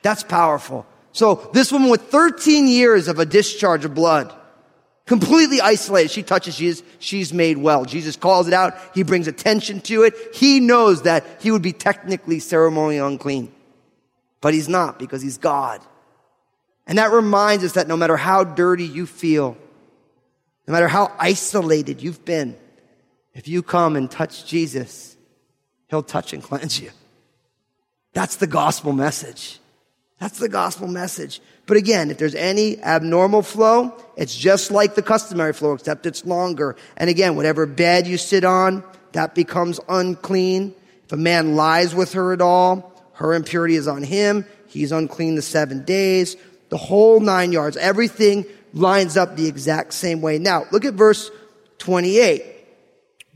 That's 0.02 0.22
powerful. 0.22 0.84
So 1.12 1.48
this 1.54 1.72
woman 1.72 1.88
with 1.88 2.02
13 2.10 2.66
years 2.66 3.08
of 3.08 3.18
a 3.18 3.24
discharge 3.24 3.84
of 3.84 3.94
blood, 3.94 4.34
completely 5.06 5.60
isolated, 5.60 6.10
she 6.10 6.22
touches 6.22 6.56
Jesus, 6.56 6.86
she's 6.98 7.32
made 7.32 7.56
well. 7.56 7.84
Jesus 7.84 8.16
calls 8.16 8.48
it 8.48 8.52
out. 8.52 8.74
He 8.94 9.04
brings 9.04 9.28
attention 9.28 9.80
to 9.82 10.02
it. 10.02 10.14
He 10.34 10.60
knows 10.60 11.02
that 11.02 11.24
he 11.40 11.50
would 11.50 11.62
be 11.62 11.72
technically 11.72 12.40
ceremonially 12.40 12.98
unclean, 12.98 13.52
but 14.40 14.52
he's 14.52 14.68
not 14.68 14.98
because 14.98 15.22
he's 15.22 15.38
God. 15.38 15.80
And 16.86 16.98
that 16.98 17.12
reminds 17.12 17.64
us 17.64 17.72
that 17.72 17.88
no 17.88 17.96
matter 17.96 18.16
how 18.16 18.44
dirty 18.44 18.84
you 18.84 19.06
feel, 19.06 19.56
no 20.68 20.72
matter 20.72 20.88
how 20.88 21.12
isolated 21.18 22.02
you've 22.02 22.24
been, 22.24 22.56
if 23.32 23.48
you 23.48 23.62
come 23.62 23.96
and 23.96 24.10
touch 24.10 24.46
Jesus, 24.46 25.16
he'll 25.88 26.02
touch 26.02 26.32
and 26.32 26.42
cleanse 26.42 26.80
you. 26.80 26.90
That's 28.16 28.36
the 28.36 28.46
gospel 28.46 28.94
message. 28.94 29.60
That's 30.18 30.38
the 30.38 30.48
gospel 30.48 30.88
message. 30.88 31.42
But 31.66 31.76
again, 31.76 32.10
if 32.10 32.16
there's 32.16 32.34
any 32.34 32.82
abnormal 32.82 33.42
flow, 33.42 33.94
it's 34.16 34.34
just 34.34 34.70
like 34.70 34.94
the 34.94 35.02
customary 35.02 35.52
flow, 35.52 35.74
except 35.74 36.06
it's 36.06 36.24
longer. 36.24 36.76
And 36.96 37.10
again, 37.10 37.36
whatever 37.36 37.66
bed 37.66 38.06
you 38.06 38.16
sit 38.16 38.42
on, 38.42 38.82
that 39.12 39.34
becomes 39.34 39.80
unclean. 39.86 40.74
If 41.04 41.12
a 41.12 41.18
man 41.18 41.56
lies 41.56 41.94
with 41.94 42.14
her 42.14 42.32
at 42.32 42.40
all, 42.40 42.90
her 43.16 43.34
impurity 43.34 43.76
is 43.76 43.86
on 43.86 44.02
him. 44.02 44.46
He's 44.66 44.92
unclean 44.92 45.34
the 45.34 45.42
seven 45.42 45.84
days. 45.84 46.36
The 46.70 46.78
whole 46.78 47.20
nine 47.20 47.52
yards. 47.52 47.76
Everything 47.76 48.46
lines 48.72 49.18
up 49.18 49.36
the 49.36 49.46
exact 49.46 49.92
same 49.92 50.22
way. 50.22 50.38
Now, 50.38 50.64
look 50.72 50.86
at 50.86 50.94
verse 50.94 51.30
28. 51.80 52.54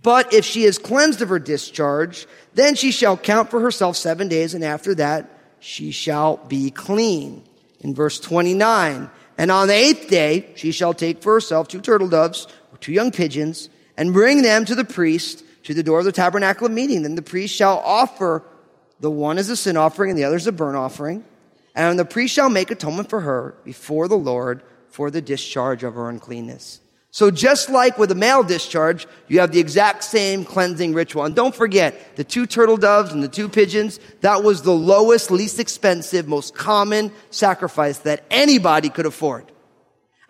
But 0.03 0.33
if 0.33 0.47
she 0.47 0.65
is 0.65 0.79
cleansed 0.79 1.21
of 1.21 1.29
her 1.29 1.39
discharge, 1.39 2.27
then 2.55 2.75
she 2.75 2.91
shall 2.91 3.17
count 3.17 3.51
for 3.51 3.61
herself 3.61 3.97
seven 3.97 4.29
days, 4.29 4.55
and 4.55 4.65
after 4.65 4.95
that 4.97 5.29
she 5.61 5.91
shall 5.91 6.37
be 6.37 6.71
clean. 6.71 7.45
In 7.81 7.95
verse 7.95 8.21
29, 8.21 9.11
and 9.39 9.51
on 9.51 9.69
the 9.69 9.75
eighth 9.75 10.09
day 10.09 10.51
she 10.55 10.73
shall 10.73 10.93
take 10.93 11.23
for 11.23 11.35
herself 11.35 11.69
two 11.69 11.81
turtle 11.81 12.09
doves 12.09 12.47
or 12.73 12.79
two 12.79 12.93
young 12.93 13.11
pigeons, 13.11 13.69
and 13.97 14.13
bring 14.13 14.43
them 14.43 14.65
to 14.65 14.75
the 14.75 14.85
priest 14.85 15.45
to 15.65 15.75
the 15.75 15.83
door 15.83 15.99
of 15.99 16.05
the 16.05 16.13
tabernacle 16.13 16.67
of 16.67 16.73
meeting. 16.73 17.03
Then 17.03 17.15
the 17.15 17.23
priest 17.23 17.55
shall 17.55 17.79
offer 17.79 18.43
the 19.01 19.11
one 19.11 19.39
as 19.39 19.49
a 19.49 19.57
sin 19.57 19.77
offering 19.77 20.11
and 20.11 20.19
the 20.19 20.25
other 20.25 20.37
as 20.37 20.47
a 20.47 20.53
burnt 20.53 20.77
offering. 20.77 21.25
And 21.75 21.99
the 21.99 22.05
priest 22.05 22.35
shall 22.35 22.51
make 22.51 22.71
atonement 22.71 23.09
for 23.09 23.21
her 23.21 23.55
before 23.65 24.09
the 24.09 24.19
Lord 24.19 24.63
for 24.89 25.11
the 25.11 25.23
discharge 25.23 25.85
of 25.85 25.95
her 25.95 26.09
uncleanness. 26.09 26.81
So 27.13 27.31
just 27.31 27.69
like 27.71 27.99
with 27.99 28.13
a 28.13 28.15
male 28.15 28.45
discharge, 28.45 29.07
you 29.27 29.41
have 29.41 29.51
the 29.51 29.59
exact 29.59 30.05
same 30.05 30.45
cleansing 30.45 30.95
ritual. 30.95 31.25
And 31.25 31.35
don't 31.35 31.55
forget, 31.55 32.17
the 32.17 32.23
two 32.23 32.47
turtle 32.47 32.77
doves 32.77 33.13
and 33.13 33.23
the 33.23 33.29
two 33.29 33.49
pigeons, 33.49 33.99
that 34.21 34.45
was 34.45 34.63
the 34.63 34.75
lowest, 34.75 35.31
least 35.31 35.59
expensive, 35.59 36.29
most 36.29 36.55
common 36.55 37.11
sacrifice 37.31 37.99
that 38.01 38.25
anybody 38.31 38.91
could 38.91 39.07
afford. 39.07 39.51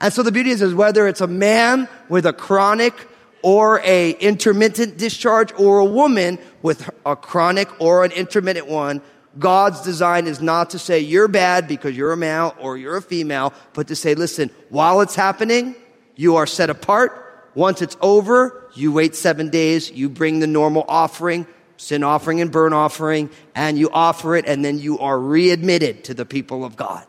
And 0.01 0.11
so 0.13 0.23
the 0.23 0.33
beauty 0.33 0.51
is, 0.51 0.63
is 0.63 0.73
whether 0.73 1.07
it's 1.07 1.21
a 1.21 1.27
man 1.27 1.87
with 2.09 2.25
a 2.25 2.33
chronic 2.33 2.95
or 3.43 3.81
a 3.81 4.13
intermittent 4.13 4.97
discharge 4.97 5.53
or 5.59 5.81
a 5.81 5.85
woman 5.85 6.39
with 6.63 6.89
a 7.05 7.15
chronic 7.15 7.69
or 7.79 8.05
an 8.05 8.13
intermittent 8.13 8.67
one, 8.67 9.03
God's 9.39 9.83
design 9.83 10.27
is 10.27 10.41
not 10.41 10.71
to 10.71 10.79
say 10.79 11.01
you're 11.01 11.29
bad 11.29 11.69
because 11.69 11.95
you're 11.95 12.13
a 12.13 12.17
male 12.17 12.55
or 12.59 12.79
you're 12.79 12.97
a 12.97 13.03
female, 13.03 13.53
but 13.75 13.89
to 13.89 13.97
say, 13.97 14.15
listen, 14.15 14.51
while 14.71 15.03
it's 15.03 15.15
happening, 15.15 15.77
you 16.21 16.37
are 16.37 16.47
set 16.47 16.69
apart. 16.69 17.51
Once 17.55 17.81
it's 17.81 17.97
over, 18.03 18.69
you 18.75 18.93
wait 18.93 19.17
seven 19.17 19.49
days, 19.49 19.91
you 19.91 20.11
bring 20.11 20.39
the 20.39 20.47
normal 20.47 20.85
offering, 20.87 21.47
sin 21.79 22.05
offering 22.05 22.43
and 22.43 22.53
burnt 22.53 22.75
offering, 22.75 23.31
and 23.55 23.79
you 23.79 23.89
offer 23.91 24.37
it, 24.37 24.45
and 24.47 24.63
then 24.63 24.79
you 24.79 24.99
are 24.99 25.19
readmitted 25.19 26.05
to 26.05 26.13
the 26.13 26.27
people 26.27 26.63
of 26.63 26.77
God. 26.77 27.07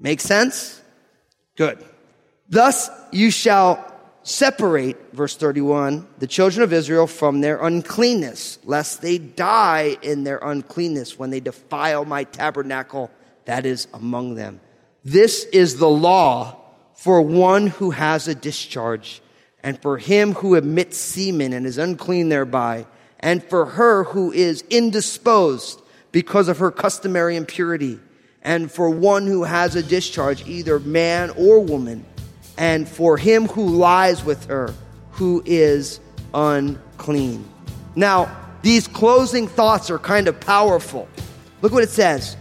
Make 0.00 0.22
sense? 0.22 0.80
Good. 1.56 1.84
Thus 2.48 2.88
you 3.12 3.30
shall 3.30 3.86
separate, 4.22 4.96
verse 5.12 5.36
31, 5.36 6.08
the 6.18 6.26
children 6.26 6.62
of 6.62 6.72
Israel 6.72 7.06
from 7.06 7.42
their 7.42 7.62
uncleanness, 7.62 8.58
lest 8.64 9.02
they 9.02 9.18
die 9.18 9.98
in 10.00 10.24
their 10.24 10.38
uncleanness 10.38 11.18
when 11.18 11.28
they 11.28 11.40
defile 11.40 12.06
my 12.06 12.24
tabernacle 12.24 13.10
that 13.44 13.66
is 13.66 13.88
among 13.92 14.36
them. 14.36 14.58
This 15.04 15.44
is 15.44 15.76
the 15.76 15.90
law 15.90 16.61
for 17.02 17.20
one 17.20 17.66
who 17.66 17.90
has 17.90 18.28
a 18.28 18.34
discharge, 18.34 19.20
and 19.64 19.76
for 19.82 19.98
him 19.98 20.34
who 20.34 20.54
emits 20.54 20.96
semen 20.96 21.52
and 21.52 21.66
is 21.66 21.76
unclean 21.76 22.28
thereby, 22.28 22.86
and 23.18 23.42
for 23.42 23.64
her 23.64 24.04
who 24.04 24.30
is 24.30 24.62
indisposed 24.70 25.82
because 26.12 26.46
of 26.46 26.58
her 26.58 26.70
customary 26.70 27.34
impurity, 27.34 27.98
and 28.42 28.70
for 28.70 28.88
one 28.88 29.26
who 29.26 29.42
has 29.42 29.74
a 29.74 29.82
discharge, 29.82 30.46
either 30.46 30.78
man 30.78 31.30
or 31.30 31.58
woman, 31.58 32.06
and 32.56 32.88
for 32.88 33.16
him 33.16 33.48
who 33.48 33.66
lies 33.66 34.24
with 34.24 34.44
her, 34.44 34.72
who 35.10 35.42
is 35.44 35.98
unclean. 36.32 37.44
Now, 37.96 38.30
these 38.62 38.86
closing 38.86 39.48
thoughts 39.48 39.90
are 39.90 39.98
kind 39.98 40.28
of 40.28 40.38
powerful. 40.38 41.08
Look 41.62 41.72
what 41.72 41.82
it 41.82 41.90
says. 41.90 42.36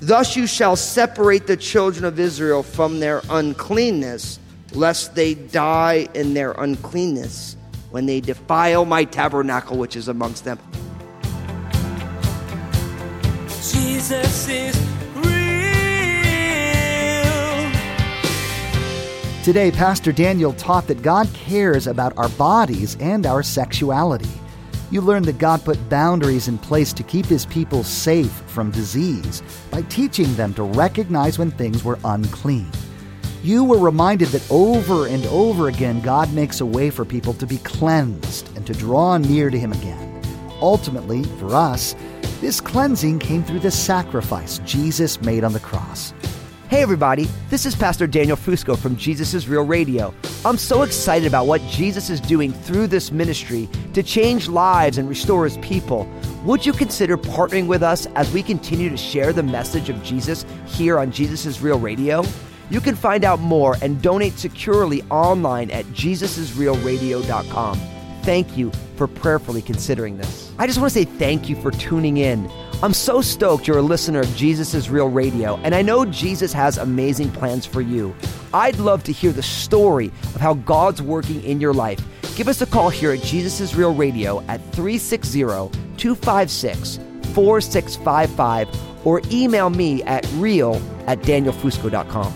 Thus 0.00 0.36
you 0.36 0.46
shall 0.46 0.76
separate 0.76 1.46
the 1.46 1.56
children 1.56 2.04
of 2.04 2.20
Israel 2.20 2.62
from 2.62 3.00
their 3.00 3.20
uncleanness, 3.30 4.38
lest 4.72 5.14
they 5.16 5.34
die 5.34 6.08
in 6.14 6.34
their 6.34 6.52
uncleanness 6.52 7.56
when 7.90 8.06
they 8.06 8.20
defile 8.20 8.84
my 8.84 9.04
tabernacle 9.04 9.76
which 9.76 9.96
is 9.96 10.06
amongst 10.08 10.44
them. 10.44 10.58
Jesus 13.48 14.48
is 14.48 14.76
real. 15.16 15.24
Today, 19.42 19.72
Pastor 19.72 20.12
Daniel 20.12 20.52
taught 20.52 20.86
that 20.86 21.02
God 21.02 21.28
cares 21.34 21.86
about 21.88 22.16
our 22.16 22.28
bodies 22.30 22.96
and 23.00 23.26
our 23.26 23.42
sexuality. 23.42 24.28
You 24.90 25.02
learned 25.02 25.26
that 25.26 25.38
God 25.38 25.64
put 25.64 25.88
boundaries 25.90 26.48
in 26.48 26.56
place 26.56 26.92
to 26.94 27.02
keep 27.02 27.26
his 27.26 27.44
people 27.44 27.84
safe 27.84 28.32
from 28.46 28.70
disease 28.70 29.42
by 29.70 29.82
teaching 29.82 30.34
them 30.34 30.54
to 30.54 30.62
recognize 30.62 31.38
when 31.38 31.50
things 31.50 31.84
were 31.84 31.98
unclean. 32.04 32.70
You 33.42 33.64
were 33.64 33.78
reminded 33.78 34.28
that 34.28 34.50
over 34.50 35.06
and 35.06 35.24
over 35.26 35.68
again, 35.68 36.00
God 36.00 36.32
makes 36.32 36.60
a 36.60 36.66
way 36.66 36.90
for 36.90 37.04
people 37.04 37.34
to 37.34 37.46
be 37.46 37.58
cleansed 37.58 38.54
and 38.56 38.66
to 38.66 38.72
draw 38.72 39.18
near 39.18 39.50
to 39.50 39.58
him 39.58 39.72
again. 39.72 40.22
Ultimately, 40.60 41.22
for 41.22 41.54
us, 41.54 41.94
this 42.40 42.60
cleansing 42.60 43.18
came 43.18 43.44
through 43.44 43.60
the 43.60 43.70
sacrifice 43.70 44.58
Jesus 44.64 45.20
made 45.20 45.44
on 45.44 45.52
the 45.52 45.60
cross. 45.60 46.12
Hey 46.68 46.82
everybody, 46.82 47.24
this 47.48 47.64
is 47.64 47.74
Pastor 47.74 48.06
Daniel 48.06 48.36
Fusco 48.36 48.76
from 48.76 48.94
Jesus 48.94 49.32
is 49.32 49.48
Real 49.48 49.62
Radio. 49.62 50.12
I'm 50.44 50.58
so 50.58 50.82
excited 50.82 51.26
about 51.26 51.46
what 51.46 51.62
Jesus 51.62 52.10
is 52.10 52.20
doing 52.20 52.52
through 52.52 52.88
this 52.88 53.10
ministry 53.10 53.70
to 53.94 54.02
change 54.02 54.48
lives 54.48 54.98
and 54.98 55.08
restore 55.08 55.44
his 55.44 55.56
people. 55.58 56.06
Would 56.44 56.66
you 56.66 56.74
consider 56.74 57.16
partnering 57.16 57.68
with 57.68 57.82
us 57.82 58.04
as 58.16 58.30
we 58.34 58.42
continue 58.42 58.90
to 58.90 58.98
share 58.98 59.32
the 59.32 59.42
message 59.42 59.88
of 59.88 60.02
Jesus 60.02 60.44
here 60.66 60.98
on 60.98 61.10
Jesus 61.10 61.46
is 61.46 61.62
Real 61.62 61.80
Radio? 61.80 62.22
You 62.68 62.82
can 62.82 62.96
find 62.96 63.24
out 63.24 63.40
more 63.40 63.78
and 63.80 64.02
donate 64.02 64.34
securely 64.34 65.00
online 65.04 65.70
at 65.70 65.86
jesusisrealradio.com. 65.86 67.80
Thank 68.24 68.58
you 68.58 68.72
for 68.96 69.06
prayerfully 69.06 69.62
considering 69.62 70.18
this. 70.18 70.52
I 70.58 70.66
just 70.66 70.78
want 70.78 70.92
to 70.92 70.98
say 70.98 71.06
thank 71.06 71.48
you 71.48 71.56
for 71.62 71.70
tuning 71.70 72.18
in. 72.18 72.46
I'm 72.80 72.94
so 72.94 73.20
stoked 73.20 73.66
you're 73.66 73.78
a 73.78 73.82
listener 73.82 74.20
of 74.20 74.36
Jesus 74.36 74.72
is 74.72 74.88
Real 74.88 75.08
Radio, 75.08 75.56
and 75.64 75.74
I 75.74 75.82
know 75.82 76.04
Jesus 76.04 76.52
has 76.52 76.78
amazing 76.78 77.32
plans 77.32 77.66
for 77.66 77.80
you. 77.80 78.14
I'd 78.54 78.78
love 78.78 79.02
to 79.04 79.12
hear 79.12 79.32
the 79.32 79.42
story 79.42 80.12
of 80.22 80.36
how 80.36 80.54
God's 80.54 81.02
working 81.02 81.42
in 81.42 81.60
your 81.60 81.74
life. 81.74 82.00
Give 82.36 82.46
us 82.46 82.62
a 82.62 82.66
call 82.66 82.88
here 82.88 83.10
at 83.10 83.20
Jesus 83.20 83.58
is 83.58 83.74
Real 83.74 83.92
Radio 83.92 84.42
at 84.42 84.60
360 84.74 85.40
256 85.96 87.00
4655 87.34 89.04
or 89.04 89.22
email 89.32 89.70
me 89.70 90.04
at 90.04 90.24
real 90.34 90.80
at 91.08 91.18
danielfusco.com. 91.22 92.32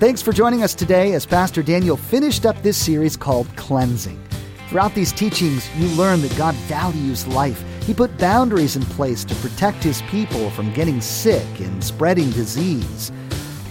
Thanks 0.00 0.20
for 0.20 0.32
joining 0.32 0.64
us 0.64 0.74
today 0.74 1.12
as 1.12 1.24
Pastor 1.24 1.62
Daniel 1.62 1.96
finished 1.96 2.44
up 2.44 2.60
this 2.64 2.76
series 2.76 3.16
called 3.16 3.46
Cleansing. 3.54 4.20
Throughout 4.68 4.96
these 4.96 5.12
teachings, 5.12 5.70
you 5.76 5.86
learn 5.90 6.22
that 6.22 6.36
God 6.36 6.56
values 6.56 7.24
life. 7.28 7.62
He 7.86 7.94
put 7.94 8.18
boundaries 8.18 8.76
in 8.76 8.82
place 8.82 9.24
to 9.24 9.34
protect 9.36 9.82
his 9.82 10.02
people 10.02 10.50
from 10.50 10.72
getting 10.74 11.00
sick 11.00 11.46
and 11.60 11.82
spreading 11.82 12.30
disease. 12.32 13.12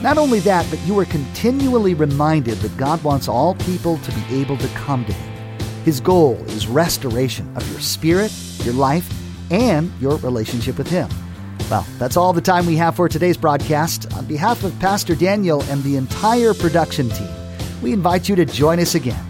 Not 0.02 0.18
only 0.18 0.40
that, 0.40 0.66
but 0.70 0.80
you 0.88 0.98
are 1.00 1.06
continually 1.06 1.94
reminded 1.94 2.58
that 2.60 2.78
God 2.78 3.04
wants 3.04 3.28
all 3.28 3.56
people 3.56 3.98
to 3.98 4.12
be 4.12 4.42
able 4.42 4.58
to 4.58 4.68
come 4.70 5.04
to 5.06 5.14
him. 5.14 5.58
His 5.84 6.00
goal 6.00 6.36
is 6.48 6.66
restoration 6.66 7.52
of 7.58 7.70
your 7.72 7.82
spirit, 7.82 8.32
your 8.64 8.74
life, 8.74 9.12
and 9.52 9.92
your 10.00 10.18
relationship 10.18 10.78
with 10.78 10.88
him. 10.88 11.10
Well, 11.70 11.86
that's 11.98 12.18
all 12.18 12.34
the 12.34 12.42
time 12.42 12.66
we 12.66 12.78
have 12.78 12.96
for 12.96 13.10
today's 13.10 13.38
broadcast. 13.38 14.12
On 14.14 14.26
behalf 14.26 14.64
of 14.64 14.80
Pastor 14.80 15.16
Daniel 15.16 15.62
and 15.64 15.84
the 15.84 15.98
entire 15.98 16.54
production 16.54 17.10
team, 17.10 17.30
we 17.82 17.92
invite 17.92 18.30
you 18.30 18.36
to 18.36 18.46
join 18.46 18.80
us 18.80 18.96
again 18.96 19.24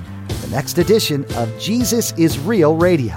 the 0.46 0.52
next 0.52 0.78
edition 0.78 1.26
of 1.36 1.60
Jesus 1.60 2.12
is 2.20 2.38
Real 2.38 2.76
Radio. 2.76 3.16